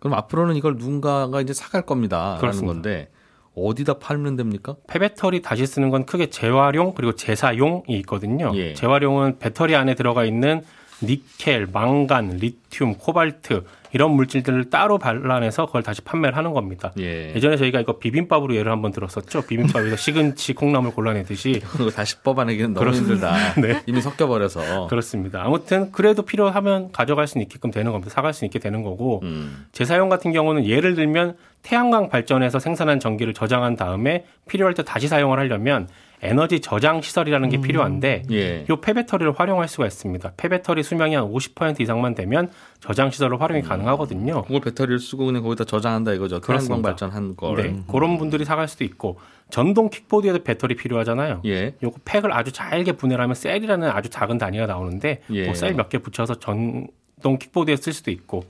그럼 0.00 0.14
앞으로는 0.18 0.56
이걸 0.56 0.76
누군가가 0.76 1.40
이제 1.40 1.54
사갈 1.54 1.86
겁니다라는 1.86 2.40
그렇습니다. 2.40 2.72
건데 2.74 3.10
어디다 3.54 3.98
팔면 3.98 4.36
됩니까? 4.36 4.76
폐배터리 4.88 5.42
다시 5.42 5.66
쓰는 5.66 5.90
건 5.90 6.06
크게 6.06 6.30
재활용 6.30 6.94
그리고 6.94 7.14
재사용이 7.14 7.84
있거든요. 7.98 8.52
예. 8.54 8.74
재활용은 8.74 9.38
배터리 9.38 9.76
안에 9.76 9.94
들어가 9.94 10.24
있는 10.24 10.62
니켈, 11.02 11.68
망간, 11.72 12.36
리튬, 12.38 12.94
코발트 12.94 13.64
이런 13.92 14.10
물질들을 14.10 14.70
따로 14.70 14.98
발라내서 14.98 15.66
그걸 15.66 15.84
다시 15.84 16.00
판매를 16.00 16.36
하는 16.36 16.52
겁니다. 16.52 16.92
예. 16.98 17.32
예전에 17.34 17.56
저희가 17.56 17.80
이거 17.80 17.98
비빔밥으로 17.98 18.56
예를 18.56 18.72
한번 18.72 18.90
들었었죠. 18.90 19.42
비빔밥에서 19.46 19.94
시금치, 19.96 20.54
콩나물 20.54 20.92
골라내듯이 20.92 21.60
그거 21.64 21.90
다시 21.90 22.18
뽑아내기는 22.20 22.74
너무. 22.74 22.90
힘들다. 22.90 23.54
네. 23.60 23.82
이미 23.86 24.00
섞여버려서. 24.00 24.88
그렇습니다. 24.88 25.42
아무튼 25.44 25.92
그래도 25.92 26.22
필요하면 26.22 26.90
가져갈 26.90 27.28
수 27.28 27.38
있게끔 27.38 27.70
되는 27.70 27.92
겁니다. 27.92 28.10
사갈 28.12 28.34
수 28.34 28.44
있게 28.44 28.58
되는 28.58 28.82
거고 28.82 29.20
음, 29.22 29.66
재사용 29.70 30.08
같은 30.08 30.32
경우는 30.32 30.66
예를 30.66 30.96
들면 30.96 31.36
태양광 31.62 32.08
발전에서 32.08 32.58
생산한 32.58 32.98
전기를 32.98 33.32
저장한 33.32 33.76
다음에 33.76 34.24
필요할 34.48 34.74
때 34.74 34.82
다시 34.82 35.06
사용을 35.06 35.38
하려면 35.38 35.88
에너지 36.24 36.60
저장 36.60 37.02
시설이라는 37.02 37.48
게 37.50 37.60
필요한데 37.60 38.22
예. 38.30 38.64
이 38.68 38.76
폐배터리를 38.80 39.32
활용할 39.38 39.68
수가 39.68 39.86
있습니다. 39.86 40.32
폐배터리 40.36 40.82
수명이 40.82 41.14
한 41.14 41.24
50% 41.24 41.80
이상만 41.80 42.14
되면 42.14 42.50
저장 42.80 43.10
시설로 43.10 43.38
활용이 43.38 43.62
가능하거든요. 43.62 44.42
그걸 44.42 44.60
배터리를 44.60 44.98
쓰고 44.98 45.26
그냥 45.26 45.42
거기다 45.42 45.64
저장한다 45.64 46.12
이거죠. 46.14 46.40
태양광. 46.40 46.82
발전한 46.82 47.36
걸. 47.36 47.62
네, 47.62 47.76
그런 47.90 48.18
분들이 48.18 48.44
사갈 48.44 48.68
수도 48.68 48.84
있고 48.84 49.18
전동 49.50 49.90
킥보드에도 49.90 50.42
배터리 50.42 50.74
필요하잖아요. 50.74 51.42
예. 51.44 51.74
요거 51.82 51.98
팩을 52.04 52.32
아주 52.32 52.50
잘게 52.52 52.92
분해를 52.92 53.22
하면 53.22 53.34
셀이라는 53.34 53.88
아주 53.90 54.08
작은 54.08 54.38
단위가 54.38 54.66
나오는데 54.66 55.20
예. 55.30 55.52
셀몇 55.54 55.88
개 55.90 55.98
붙여서 55.98 56.38
전동 56.40 57.38
킥보드에 57.38 57.76
쓸 57.76 57.92
수도 57.92 58.10
있고 58.10 58.44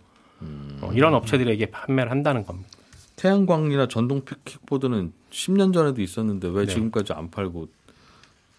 어, 0.81 0.91
이런 0.95 1.15
업체들에게 1.15 1.67
판매를 1.67 2.11
한다는 2.11 2.45
겁니다. 2.45 2.69
태양광이나 3.17 3.89
전동 3.89 4.23
킥보드는 4.45 5.13
10년 5.31 5.73
전에도 5.73 6.03
있었는데 6.03 6.49
왜 6.49 6.67
네. 6.67 6.73
지금까지 6.73 7.13
안 7.13 7.31
팔고 7.31 7.69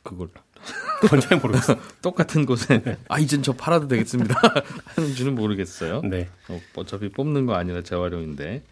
그걸 0.04 0.30
그건 1.02 1.20
잘 1.20 1.40
모르겠어요. 1.40 1.78
똑같은 2.02 2.46
곳에 2.46 2.98
아 3.10 3.20
이젠 3.20 3.44
저 3.44 3.54
팔아도 3.54 3.88
되겠습니다 3.88 4.36
하는지는 4.96 5.36
모르겠어요. 5.36 6.02
네. 6.02 6.30
어, 6.50 6.60
어차피 6.76 7.10
뽑는 7.10 7.46
거 7.46 7.56
아니라 7.56 7.82
재활용인데 7.82 8.64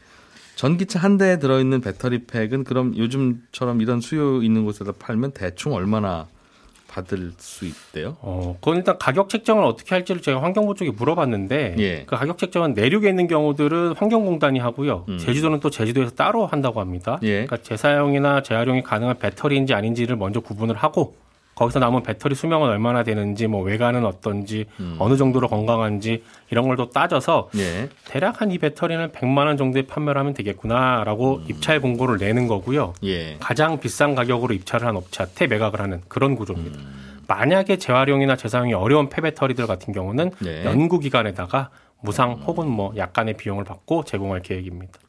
전기차 0.55 0.99
한 0.99 1.17
대에 1.17 1.39
들어있는 1.39 1.81
배터리 1.81 2.25
팩은 2.25 2.63
그럼 2.63 2.95
요즘처럼 2.97 3.81
이런 3.81 4.01
수요 4.01 4.41
있는 4.41 4.65
곳에다 4.65 4.93
팔면 4.93 5.31
대충 5.31 5.73
얼마나 5.73 6.27
받을 6.93 7.31
수 7.37 7.65
있대요? 7.65 8.17
어, 8.21 8.55
그건 8.61 8.77
일단 8.77 8.97
가격 8.99 9.29
책정을 9.29 9.63
어떻게 9.63 9.95
할지를 9.95 10.21
제가 10.21 10.41
환경부 10.43 10.75
쪽에 10.75 10.91
물어봤는데 10.91 11.75
예. 11.79 12.03
그 12.05 12.15
가격 12.15 12.37
책정은 12.37 12.73
내륙에 12.73 13.09
있는 13.09 13.27
경우들은 13.27 13.95
환경공단이 13.97 14.59
하고요. 14.59 15.05
음. 15.09 15.17
제주도는 15.17 15.59
또 15.59 15.69
제주도에서 15.69 16.11
따로 16.11 16.45
한다고 16.45 16.79
합니다. 16.79 17.17
예. 17.23 17.45
그러니까 17.45 17.57
재사용이나 17.57 18.43
재활용이 18.43 18.83
가능한 18.83 19.17
배터리인지 19.17 19.73
아닌지를 19.73 20.15
먼저 20.15 20.39
구분을 20.39 20.75
하고 20.75 21.15
거기서 21.55 21.79
남은 21.79 22.03
배터리 22.03 22.33
수명은 22.35 22.67
얼마나 22.69 23.03
되는지 23.03 23.47
뭐 23.47 23.61
외관은 23.61 24.05
어떤지 24.05 24.65
음. 24.79 24.95
어느 24.99 25.17
정도로 25.17 25.47
건강한지 25.47 26.23
이런 26.49 26.67
걸 26.67 26.75
또 26.75 26.89
따져서 26.89 27.49
예. 27.57 27.89
대략 28.05 28.41
한 28.41 28.51
이 28.51 28.57
배터리는 28.57 29.11
100만 29.11 29.45
원 29.45 29.57
정도에 29.57 29.83
판매를 29.83 30.19
하면 30.19 30.33
되겠구나라고 30.33 31.37
음. 31.37 31.45
입찰 31.47 31.79
공고를 31.79 32.17
내는 32.17 32.47
거고요. 32.47 32.93
예. 33.03 33.37
가장 33.39 33.79
비싼 33.79 34.15
가격으로 34.15 34.53
입찰을 34.53 34.87
한 34.87 34.95
업체한테 34.95 35.47
매각을 35.47 35.79
하는 35.81 36.01
그런 36.07 36.35
구조입니다. 36.35 36.79
음. 36.79 37.23
만약에 37.27 37.77
재활용이나 37.77 38.35
재사용이 38.35 38.73
어려운 38.73 39.09
폐배터리들 39.09 39.65
같은 39.67 39.93
경우는 39.93 40.31
네. 40.39 40.65
연구 40.65 40.99
기관에다가 40.99 41.69
무상 42.01 42.33
혹은 42.45 42.67
뭐 42.67 42.93
약간의 42.97 43.37
비용을 43.37 43.63
받고 43.63 44.03
제공할 44.03 44.41
계획입니다. 44.41 44.99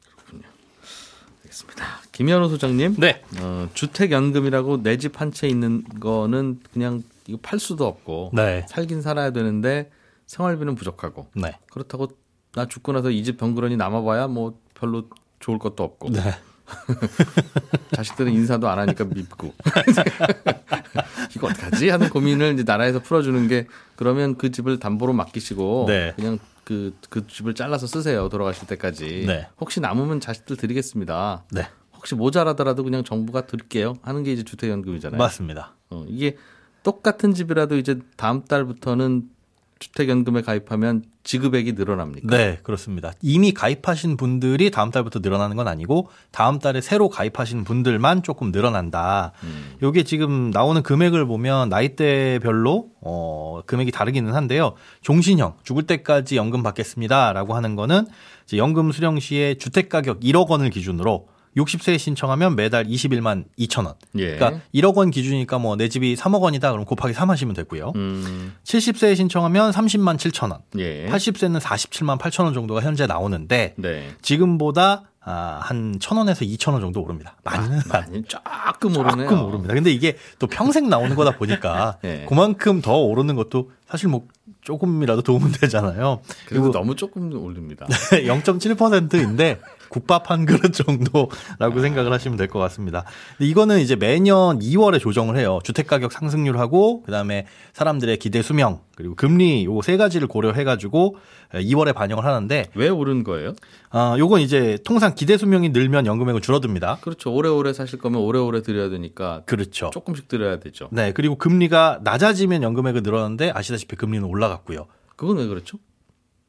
알겠습니다. 1.45 1.85
김현우 2.15 2.49
소장님. 2.49 2.95
네. 2.97 3.23
어, 3.41 3.69
주택연금이라고 3.75 4.83
내 4.83 4.97
집 4.99 5.21
한 5.21 5.33
채 5.33 5.49
있는 5.49 5.83
거는 6.01 6.61
그냥 6.73 7.03
이거 7.27 7.39
팔 7.43 7.59
수도 7.59 7.87
없고 7.87 8.31
네. 8.33 8.65
살긴 8.69 9.03
살아야 9.03 9.31
되는데 9.33 9.91
생활비는 10.27 10.77
부족하고 10.77 11.27
네. 11.35 11.59
그렇다고 11.71 12.09
나 12.55 12.67
죽고 12.67 12.93
나서 12.93 13.11
이 13.11 13.25
집 13.25 13.37
병그러니 13.37 13.77
남아봐야 13.77 14.29
뭐 14.29 14.59
별로 14.75 15.09
좋을 15.41 15.59
것도 15.59 15.83
없고 15.83 16.11
네. 16.11 16.21
자식들은 17.97 18.33
인사도 18.33 18.69
안 18.69 18.79
하니까 18.79 19.05
밉고 19.05 19.53
이거 21.37 21.49
어떡하지 21.49 21.89
하는 21.91 22.09
고민을 22.09 22.55
이제 22.55 22.63
나라에서 22.65 23.01
풀어주는 23.01 23.49
게 23.49 23.67
그러면 23.97 24.37
그 24.39 24.51
집을 24.51 24.79
담보로 24.79 25.13
맡기시고 25.13 25.87
네. 25.89 26.13
그냥 26.17 26.39
그, 26.63 26.95
그 27.11 27.27
집을 27.27 27.55
잘라서 27.55 27.87
쓰세요 27.87 28.29
돌아가실 28.29 28.67
때까지 28.69 29.25
네. 29.27 29.47
혹시 29.61 29.81
남으면 29.81 30.21
자식들 30.21 30.57
드리겠습니다 30.57 31.45
네. 31.51 31.67
혹시 32.05 32.15
모자라더라도 32.15 32.85
그냥 32.85 33.03
정부가 33.03 33.47
드릴게요 33.47 33.95
하는 34.03 34.23
게 34.25 34.33
이제 34.33 34.43
주택연금이잖아요 34.43 35.19
맞습니다. 35.19 35.75
어, 35.89 36.05
이게 36.07 36.37
똑같은 36.83 37.33
집이라도 37.33 37.79
이제 37.79 37.99
다음 38.19 38.45
달부터는 38.45 39.31
주택연금에 39.79 40.43
가입하면 40.43 41.05
지급액이 41.25 41.73
늘어납니까? 41.73 42.37
네, 42.37 42.59
그렇습니다. 42.63 43.13
이미 43.23 43.53
가입하신 43.53 44.19
분들이 44.19 44.71
다음 44.71 44.91
달부터 44.91 45.21
늘어나는 45.21 45.57
건 45.57 45.67
아니고 45.67 46.09
다음 46.31 46.59
달에 46.59 46.83
새로 46.83 47.09
가입하신 47.09 47.65
분들만 47.65 48.23
조금 48.23 48.53
늘어난다. 48.53 49.33
음. 49.43 49.73
요게 49.83 50.05
지금 50.05 50.51
나오는 50.51 50.83
금액을 50.83 51.27
보면 51.27 51.71
나이대별로 51.71 52.91
어 53.01 53.63
금액이 53.67 53.91
다르기는 53.91 54.35
한데요. 54.35 54.75
종신형 55.01 55.57
죽을 55.65 55.85
때까지 55.85 56.37
연금 56.37 56.63
받겠습니다라고 56.63 57.55
하는 57.55 57.75
거는 57.75 58.07
이제 58.45 58.59
연금 58.59 58.93
수령 58.93 59.19
시에 59.19 59.55
주택 59.55 59.89
가격 59.89 60.21
1억 60.21 60.49
원을 60.49 60.69
기준으로 60.69 61.34
60세에 61.57 61.99
신청하면 61.99 62.57
매달 62.57 62.85
21만 62.87 63.45
2천 63.59 63.87
원. 63.87 63.95
예. 64.17 64.37
그러니까 64.37 64.61
1억 64.75 64.95
원 64.97 65.11
기준이니까 65.11 65.59
뭐 65.59 65.77
내 65.77 65.89
집이 65.89 66.15
3억 66.17 66.41
원이다 66.41 66.71
그럼 66.73 66.85
곱하기 66.85 67.15
3 67.15 67.31
하시면 67.31 67.55
되고요. 67.55 67.93
음, 67.97 68.55
70세에 68.65 69.17
신청하면 69.17 69.71
30만 69.71 70.17
7천 70.17 70.51
원. 70.51 70.61
예. 70.79 71.07
80세는 71.07 71.61
47만 71.61 72.19
8천 72.19 72.45
원 72.45 72.55
정도가 72.55 72.81
현재 72.81 73.07
나오는데 73.07 73.75
네. 73.77 74.09
지금보다 74.23 75.05
아, 75.27 75.59
한천 75.63 76.19
원에서 76.19 76.45
2천 76.45 76.73
원 76.73 76.83
정도 76.83 77.01
오릅니다. 77.01 77.37
많이는 77.45 77.79
안 77.79 77.83
많이 77.89 78.23
조금 78.25 78.95
오르네요. 78.97 79.27
조금 79.29 79.45
오릅니다. 79.47 79.73
근데 79.73 79.91
이게 79.91 80.17
또 80.39 80.47
평생 80.47 80.91
나오는 80.91 81.15
거다 81.17 81.39
보니까 81.39 81.97
예. 82.05 82.27
그만큼 82.29 82.83
더 82.83 82.99
오르는 82.99 83.35
것도 83.35 83.71
사실 83.89 84.09
뭐 84.09 84.27
조금이라도 84.65 85.23
도움은 85.23 85.53
되잖아요. 85.53 86.21
그리고 86.47 86.71
너무 86.71 86.97
조금 86.97 87.33
오릅니다. 87.33 87.87
0.7%인데 87.89 89.61
국밥 89.91 90.31
한 90.31 90.45
그릇 90.47 90.73
정도라고 90.73 91.81
생각을 91.81 92.13
하시면 92.13 92.37
될 92.37 92.49
것 92.49 92.59
같습니다. 92.59 93.05
근데 93.37 93.49
이거는 93.49 93.79
이제 93.81 93.95
매년 93.97 94.59
2월에 94.59 95.01
조정을 95.01 95.37
해요. 95.37 95.61
주택 95.63 95.87
가격 95.87 96.13
상승률하고 96.13 97.03
그다음에 97.03 97.47
사람들의 97.75 98.17
기대 98.19 98.43
수명 98.43 98.81
그리고 98.97 99.15
금리 99.15 99.65
요 99.65 99.81
세 99.83 99.97
가지를 99.97 100.29
고려해 100.29 100.65
가지고 100.65 101.17
2월에 101.53 101.95
반영을 101.95 102.25
하는데 102.25 102.71
왜 102.75 102.89
오른 102.89 103.23
거예요? 103.25 103.53
아, 103.91 104.17
요건 104.19 104.41
이제 104.41 104.79
통상 104.85 105.15
기대 105.15 105.37
수명이 105.37 105.71
늘면 105.71 106.07
연금액은 106.07 106.41
줄어듭니다. 106.41 106.99
그렇죠. 107.03 107.33
오래오래 107.35 107.73
사실 107.73 107.99
거면 107.99 108.21
오래오래 108.21 108.63
드려야 108.63 108.89
되니까 108.89 109.43
그렇죠. 109.47 109.91
조금씩 109.93 110.29
드려야 110.29 110.59
되죠. 110.61 110.89
네, 110.91 111.13
그리고 111.13 111.37
금리가 111.37 112.01
낮아지면 112.03 112.63
연금액은 112.63 113.03
늘었는데 113.03 113.51
아시다시피 113.55 113.97
금리는 113.97 114.27
올라갔고요. 114.27 114.87
그건 115.17 115.37
왜 115.39 115.47
그렇죠? 115.47 115.79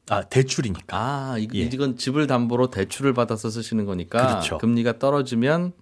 아, 0.08 0.22
대출이니까. 0.22 0.96
아, 0.96 1.36
이- 1.38 1.48
예. 1.54 1.58
이건 1.62 1.96
집을 1.96 2.26
담보로 2.28 2.70
대출을 2.70 3.12
받아서 3.12 3.50
쓰시는 3.50 3.86
거니까 3.86 4.26
그렇죠. 4.26 4.58
금리가 4.58 4.98
떨어지면 5.00 5.72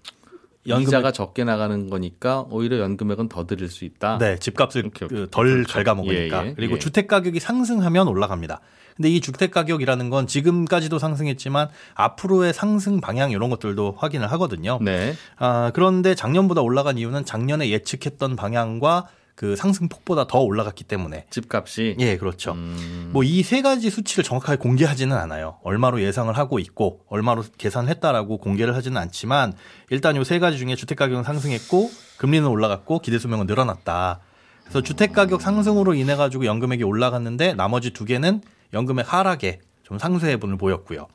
이자가 0.64 1.12
적게 1.12 1.44
나가는 1.44 1.90
거니까 1.90 2.46
오히려 2.50 2.78
연금액은 2.78 3.28
더 3.28 3.46
드릴 3.46 3.68
수 3.68 3.84
있다. 3.84 4.18
네, 4.18 4.38
집값을 4.38 4.86
오케이, 4.86 5.06
오케이. 5.06 5.20
그덜 5.20 5.64
그렇죠. 5.64 5.84
갉아먹으니까. 5.84 6.44
예, 6.44 6.48
예, 6.48 6.54
그리고 6.54 6.74
예. 6.74 6.78
주택 6.78 7.06
가격이 7.06 7.40
상승하면 7.40 8.08
올라갑니다. 8.08 8.60
근데 8.96 9.08
이 9.08 9.20
주택 9.20 9.50
가격이라는 9.50 10.08
건 10.08 10.26
지금까지도 10.26 10.98
상승했지만 10.98 11.68
앞으로의 11.94 12.54
상승 12.54 13.00
방향 13.00 13.32
이런 13.32 13.50
것들도 13.50 13.96
확인을 13.98 14.30
하거든요. 14.32 14.78
네. 14.80 15.14
아, 15.36 15.72
그런데 15.74 16.14
작년보다 16.14 16.60
올라간 16.60 16.98
이유는 16.98 17.24
작년에 17.24 17.70
예측했던 17.70 18.36
방향과 18.36 19.08
그 19.34 19.56
상승폭보다 19.56 20.26
더 20.28 20.38
올라갔기 20.40 20.84
때문에. 20.84 21.26
집값이 21.30 21.96
예, 21.98 22.16
그렇죠. 22.16 22.52
음, 22.52 23.10
뭐이 23.12 23.42
세 23.42 23.62
가지 23.62 23.90
수치를 23.90 24.22
정확하게 24.22 24.58
공개하지는 24.58 25.16
않아요. 25.16 25.58
얼마로 25.64 26.00
예상을 26.02 26.32
하고 26.38 26.58
있고 26.60 27.00
얼마로 27.08 27.44
계산했다라고 27.58 28.38
공개를 28.38 28.76
하지는 28.76 28.96
않지만 28.98 29.54
일단 29.90 30.16
요 30.16 30.24
세 30.24 30.38
가지 30.38 30.58
중에 30.58 30.76
주택 30.76 30.96
가격은 30.98 31.24
상승했고 31.24 31.90
금리는 32.18 32.46
올라갔고 32.48 33.00
기대 33.00 33.18
수명은 33.18 33.46
늘어났다. 33.46 34.20
그래서 34.62 34.80
주택 34.82 35.12
가격 35.12 35.42
상승으로 35.42 35.94
인해 35.94 36.16
가지고 36.16 36.46
연금액이 36.46 36.82
올라갔는데 36.84 37.54
나머지 37.54 37.90
두 37.90 38.04
개는 38.04 38.40
연금액 38.72 39.12
하락에 39.12 39.60
좀 39.82 39.98
상쇄 39.98 40.30
해분을 40.30 40.56
보였고요. 40.56 41.08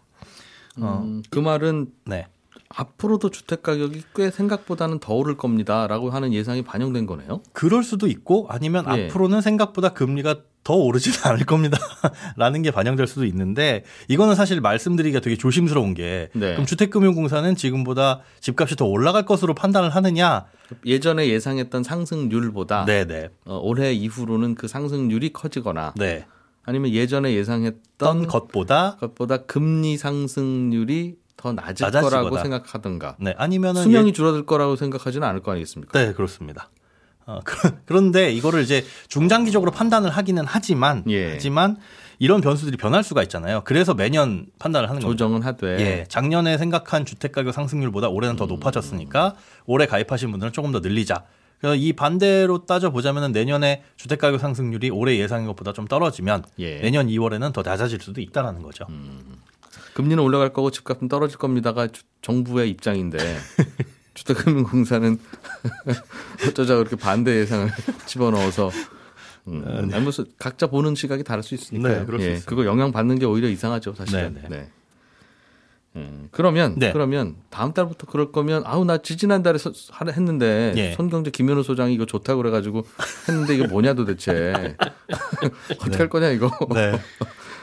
어, 0.81 1.01
음, 1.03 1.23
그 1.31 1.39
말은 1.39 1.87
네. 2.05 2.27
앞으로도 2.69 3.31
주택 3.31 3.63
가격이 3.63 4.03
꽤 4.15 4.29
생각보다는 4.29 4.99
더 4.99 5.13
오를 5.15 5.35
겁니다라고 5.35 6.11
하는 6.11 6.33
예상이 6.33 6.61
반영된 6.61 7.07
거네요. 7.07 7.41
그럴 7.51 7.83
수도 7.83 8.07
있고 8.07 8.45
아니면 8.49 8.85
예. 8.95 9.07
앞으로는 9.07 9.41
생각보다 9.41 9.89
금리가 9.89 10.35
더 10.63 10.75
오르지는 10.75 11.17
않을 11.25 11.45
겁니다. 11.45 11.79
라는 12.37 12.61
게 12.61 12.69
반영될 12.69 13.07
수도 13.07 13.25
있는데 13.25 13.83
이거는 14.07 14.35
사실 14.35 14.61
말씀드리기가 14.61 15.19
되게 15.19 15.35
조심스러운 15.35 15.95
게 15.95 16.29
네. 16.33 16.51
그럼 16.53 16.65
주택금융공사는 16.67 17.55
지금보다 17.55 18.21
집값이 18.39 18.75
더 18.75 18.85
올라갈 18.85 19.25
것으로 19.25 19.55
판단을 19.55 19.89
하느냐? 19.89 20.45
예전에 20.85 21.27
예상했던 21.27 21.83
상승률보다 21.83 22.85
네네. 22.85 23.29
어, 23.45 23.59
올해 23.63 23.91
이후로는 23.93 24.53
그 24.53 24.67
상승률이 24.67 25.33
커지거나 25.33 25.93
네. 25.97 26.27
아니면 26.63 26.91
예전에 26.91 27.33
예상했던 27.33 28.27
것보다 28.27 28.97
것보다 28.97 29.37
금리 29.37 29.97
상승률이 29.97 31.15
더 31.39 31.53
낮을 31.53 31.85
낮아지거나. 31.85 32.09
거라고 32.09 32.37
생각하든가 32.37 33.15
네 33.19 33.33
아니면은 33.37 33.81
수명이 33.83 34.09
예- 34.09 34.11
줄어들 34.13 34.45
거라고 34.45 34.75
생각하지는 34.75 35.25
않을 35.27 35.41
거 35.41 35.51
아니겠습니까? 35.51 35.97
네 35.97 36.13
그렇습니다. 36.13 36.69
어, 37.25 37.39
그- 37.45 37.71
그런데 37.85 38.31
이거를 38.33 38.61
이제 38.61 38.83
중장기적으로 39.07 39.71
판단을 39.71 40.09
하기는 40.09 40.43
하지만 40.45 41.03
예. 41.09 41.31
하지만 41.33 41.77
이런 42.17 42.41
변수들이 42.41 42.75
변할 42.75 43.03
수가 43.03 43.23
있잖아요. 43.23 43.61
그래서 43.63 43.93
매년 43.93 44.47
판단을 44.59 44.89
하는 44.89 44.99
겁니다. 45.01 45.11
조정은 45.17 45.43
하되 45.43 45.79
예, 45.79 46.05
작년에 46.09 46.57
생각한 46.57 47.05
주택 47.05 47.31
가격 47.31 47.53
상승률보다 47.53 48.09
올해는 48.09 48.35
음. 48.35 48.37
더 48.37 48.45
높아졌으니까 48.45 49.35
올해 49.65 49.85
가입하신 49.85 50.31
분들은 50.31 50.51
조금 50.51 50.73
더 50.73 50.79
늘리자. 50.81 51.23
그래서 51.61 51.75
이 51.75 51.93
반대로 51.93 52.65
따져 52.65 52.89
보자면은 52.89 53.31
내년에 53.31 53.83
주택 53.95 54.19
가격 54.19 54.39
상승률이 54.41 54.89
올해 54.89 55.17
예상한 55.17 55.45
것보다 55.47 55.71
좀 55.71 55.87
떨어지면 55.87 56.43
예. 56.59 56.79
내년 56.81 57.07
2월에는 57.07 57.53
더 57.53 57.61
낮아질 57.61 58.01
수도 58.01 58.19
있다라는 58.21 58.63
거죠. 58.63 58.85
금리는 59.99 60.23
올라갈 60.23 60.53
거고 60.53 60.71
집값은 60.71 61.09
떨어질 61.09 61.37
겁니다가 61.37 61.87
주- 61.87 62.03
정부의 62.21 62.69
입장인데 62.69 63.17
주택금융공사는 64.15 65.19
어쩌자 66.47 66.77
그렇게 66.77 66.95
반대 66.95 67.35
예상을 67.41 67.69
집어넣어서 68.07 68.71
음, 69.49 69.89
아니, 69.91 70.01
무슨 70.05 70.23
각자 70.37 70.67
보는 70.67 70.95
시각이 70.95 71.25
다를 71.25 71.43
수 71.43 71.53
있으니까 71.53 72.05
네, 72.05 72.05
예. 72.21 72.39
그거 72.45 72.63
영향 72.63 72.93
받는 72.93 73.19
게 73.19 73.25
오히려 73.25 73.49
이상하죠 73.49 73.93
사실은. 73.93 74.35
네, 74.35 74.41
네, 74.43 74.47
네. 74.57 74.69
음, 75.97 76.29
그러면 76.31 76.75
네. 76.77 76.93
그러면 76.93 77.35
다음 77.49 77.73
달부터 77.73 78.07
그럴 78.07 78.31
거면 78.31 78.63
아우 78.65 78.85
나 78.85 78.99
지지난 78.99 79.43
달에 79.43 79.57
서- 79.57 79.73
하려 79.91 80.13
했는데 80.13 80.71
예. 80.77 80.93
손경제 80.93 81.29
김현우 81.29 81.61
소장이 81.63 81.93
이거 81.93 82.05
좋다고 82.05 82.37
그래가지고 82.41 82.85
했는데 83.27 83.55
이게 83.55 83.67
뭐냐 83.67 83.95
도대체 83.95 84.53
어떻게 85.71 85.97
할 85.97 86.07
거냐 86.07 86.29
이거 86.29 86.49
네. 86.73 86.93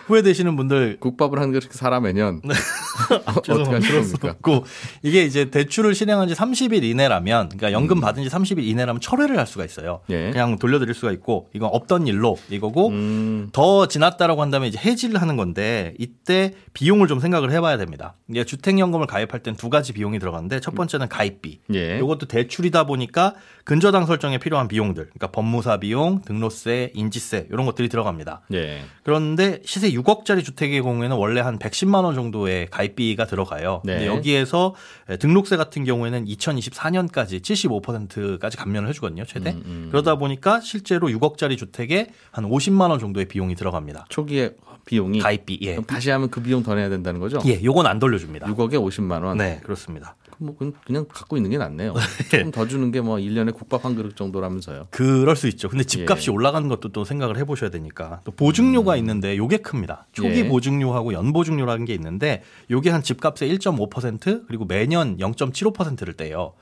후회되시는 0.07 0.57
분들 0.57 0.99
국밥을 1.01 1.41
한 1.41 1.51
그릇 1.53 1.71
사라 1.73 2.01
매년 2.01 2.41
네. 2.45 2.55
어떻게 3.27 3.81
수 3.81 4.19
겁니까? 4.19 4.31
없고 4.31 4.65
이게 5.03 5.25
이제 5.25 5.51
대출을 5.51 5.95
실행한 5.95 6.29
지 6.29 6.35
30일 6.35 6.83
이내라면 6.85 7.49
그러니까 7.49 7.73
연금 7.73 8.01
받은 8.01 8.23
지 8.23 8.29
30일 8.29 8.65
이내라면 8.65 9.01
철회를 9.01 9.39
할 9.39 9.47
수가 9.47 9.65
있어요. 9.65 10.01
음. 10.11 10.15
예. 10.15 10.31
그냥 10.31 10.59
돌려드릴 10.59 10.95
수가 10.95 11.13
있고 11.13 11.49
이건 11.55 11.71
없던 11.73 12.07
일로 12.07 12.39
이거고 12.51 12.89
음, 12.89 13.49
더 13.53 13.87
지났다라고 13.87 14.43
한다면 14.43 14.69
이제 14.69 14.79
해지를 14.79 15.21
하는 15.21 15.37
건데 15.37 15.95
이때 15.99 16.53
비용을 16.73 17.09
좀 17.09 17.21
생각을 17.21 17.51
해봐야 17.53 17.77
됩니다. 17.77 18.15
이게 18.29 18.45
주택연금을 18.45 19.07
가입할 19.07 19.43
땐 19.43 19.57
두 19.57 19.71
가지 19.71 19.93
비용이 19.93 20.19
들어가는데 20.19 20.61
첫 20.61 20.75
번째는 20.75 21.09
가입비. 21.09 21.61
예. 21.75 21.99
이것도 21.99 22.27
대출이다 22.27 22.85
보니까 22.85 23.35
근저당 23.65 24.07
설정에 24.07 24.39
필요한 24.39 24.69
비용들, 24.69 25.07
그러니까 25.07 25.27
법무사 25.29 25.79
비용, 25.79 26.23
등록세, 26.23 26.93
인지세 26.95 27.49
이런 27.51 27.67
것들이 27.67 27.89
들어갑니다. 27.89 28.43
예. 28.55 28.85
그런데 29.03 29.61
시세 29.65 29.91
6억짜리 29.91 30.45
주택의 30.45 30.83
경우에는 30.83 31.17
원래 31.17 31.41
한 31.41 31.59
110만 31.59 32.05
원 32.05 32.15
정도의 32.15 32.69
가입 32.71 32.86
비가 32.95 33.27
들어가요. 33.27 33.83
네. 33.85 33.95
근데 33.95 34.07
여기에서 34.07 34.75
등록세 35.19 35.57
같은 35.57 35.85
경우에는 35.85 36.25
2024년까지 36.27 37.41
75%까지 37.41 38.57
감면을 38.57 38.89
해주거든요, 38.89 39.25
최대. 39.25 39.51
음, 39.53 39.63
음. 39.65 39.89
그러다 39.91 40.17
보니까 40.17 40.61
실제로 40.61 41.09
6억짜리 41.09 41.57
주택에 41.57 42.09
한 42.31 42.45
50만 42.45 42.91
원 42.91 42.99
정도의 42.99 43.27
비용이 43.27 43.55
들어갑니다. 43.55 44.07
초기에 44.09 44.55
비용이 44.85 45.19
가입비, 45.19 45.59
예. 45.63 45.77
다시 45.87 46.11
하면 46.11 46.31
그 46.31 46.41
비용 46.41 46.63
더 46.63 46.75
내야 46.75 46.89
된다는 46.89 47.19
거죠? 47.21 47.41
예, 47.47 47.61
요건 47.65 47.87
안 47.87 47.99
돌려줍니다. 47.99 48.47
6억에 48.47 48.75
50만 48.75 49.25
원. 49.25 49.39
네, 49.39 49.61
그렇습니다. 49.65 50.15
뭐 50.39 50.57
그냥, 50.85 51.07
갖고 51.09 51.37
있는 51.37 51.51
게 51.51 51.59
낫네요. 51.59 51.95
조금 52.31 52.51
더 52.51 52.67
주는 52.67 52.91
게 52.91 53.01
뭐 53.01 53.17
1년에 53.19 53.55
국밥 53.55 53.85
한 53.85 53.95
그릇 53.95 54.17
정도라면서요. 54.17 54.89
그럴 54.91 55.37
수 55.37 55.47
있죠. 55.49 55.69
근데 55.69 55.85
집값이 55.85 56.31
예. 56.31 56.35
올라가는 56.35 56.67
것도 56.69 56.89
또 56.93 57.05
생각을 57.05 57.37
해 57.39 57.45
보셔야 57.45 57.71
되니까. 57.71 58.21
또 58.25 58.33
보증료가 58.33 58.97
있는데 58.97 59.37
요게 59.37 59.59
큽니다. 59.59 60.07
초기 60.13 60.41
예. 60.41 60.49
보증료하고 60.49 61.13
연보증료라는 61.13 61.85
게 61.85 61.95
있는데 61.95 62.43
요게 62.71 62.91
한 62.91 63.03
집값의 63.03 63.57
1.5% 63.59 64.47
그리고 64.47 64.65
매년 64.65 65.17
0.75%를 65.19 66.15
떼요. 66.15 66.55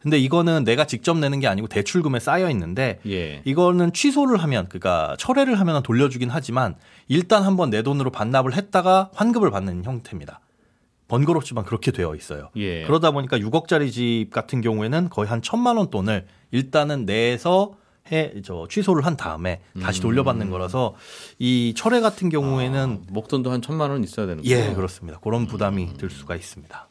근데 0.00 0.16
이거는 0.16 0.62
내가 0.62 0.86
직접 0.86 1.18
내는 1.18 1.40
게 1.40 1.48
아니고 1.48 1.66
대출금에 1.66 2.20
쌓여 2.20 2.48
있는데 2.50 3.00
예. 3.06 3.42
이거는 3.44 3.92
취소를 3.92 4.36
하면 4.44 4.66
그러니까 4.68 5.16
철회를 5.18 5.58
하면 5.58 5.82
돌려주긴 5.82 6.30
하지만 6.30 6.76
일단 7.08 7.42
한번 7.42 7.70
내 7.70 7.82
돈으로 7.82 8.10
반납을 8.10 8.54
했다가 8.54 9.10
환급을 9.14 9.50
받는 9.50 9.84
형태입니다. 9.84 10.40
번거롭지만 11.08 11.64
그렇게 11.64 11.90
되어 11.90 12.14
있어요. 12.14 12.50
예. 12.56 12.84
그러다 12.84 13.10
보니까 13.10 13.38
6억짜리 13.38 13.90
집 13.90 14.28
같은 14.30 14.60
경우에는 14.60 15.08
거의 15.08 15.28
한 15.28 15.42
천만 15.42 15.76
원 15.76 15.90
돈을 15.90 16.26
일단은 16.50 17.06
내서 17.06 17.74
해, 18.12 18.32
저, 18.42 18.66
취소를 18.70 19.04
한 19.04 19.16
다음에 19.16 19.60
다시 19.82 20.00
돌려받는 20.00 20.50
거라서 20.50 20.94
이 21.38 21.74
철회 21.76 22.00
같은 22.00 22.28
경우에는 22.30 23.02
목돈도 23.10 23.50
한 23.50 23.60
천만 23.60 23.90
원 23.90 24.02
있어야 24.02 24.26
되는 24.26 24.42
거죠. 24.42 24.54
예, 24.54 24.72
그렇습니다. 24.74 25.18
그런 25.20 25.46
부담이 25.46 25.94
들 25.94 26.08
수가 26.08 26.36
있습니다. 26.36 26.88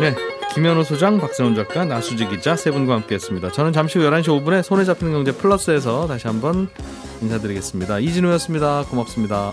네. 0.00 0.14
김현우 0.54 0.82
소장, 0.82 1.18
박세훈 1.18 1.54
작가, 1.54 1.84
나수지 1.84 2.26
기자 2.26 2.56
세 2.56 2.70
분과 2.70 2.94
함께했습니다. 2.94 3.52
저는 3.52 3.72
잠시 3.72 3.98
후 3.98 4.04
11시 4.06 4.24
5분에 4.28 4.62
손에 4.62 4.84
잡히는 4.84 5.12
경제 5.12 5.32
플러스에서 5.32 6.06
다시 6.06 6.26
한번 6.26 6.68
인사드리겠습니다. 7.20 7.98
이진우였습니다. 7.98 8.84
고맙습니다. 8.84 9.52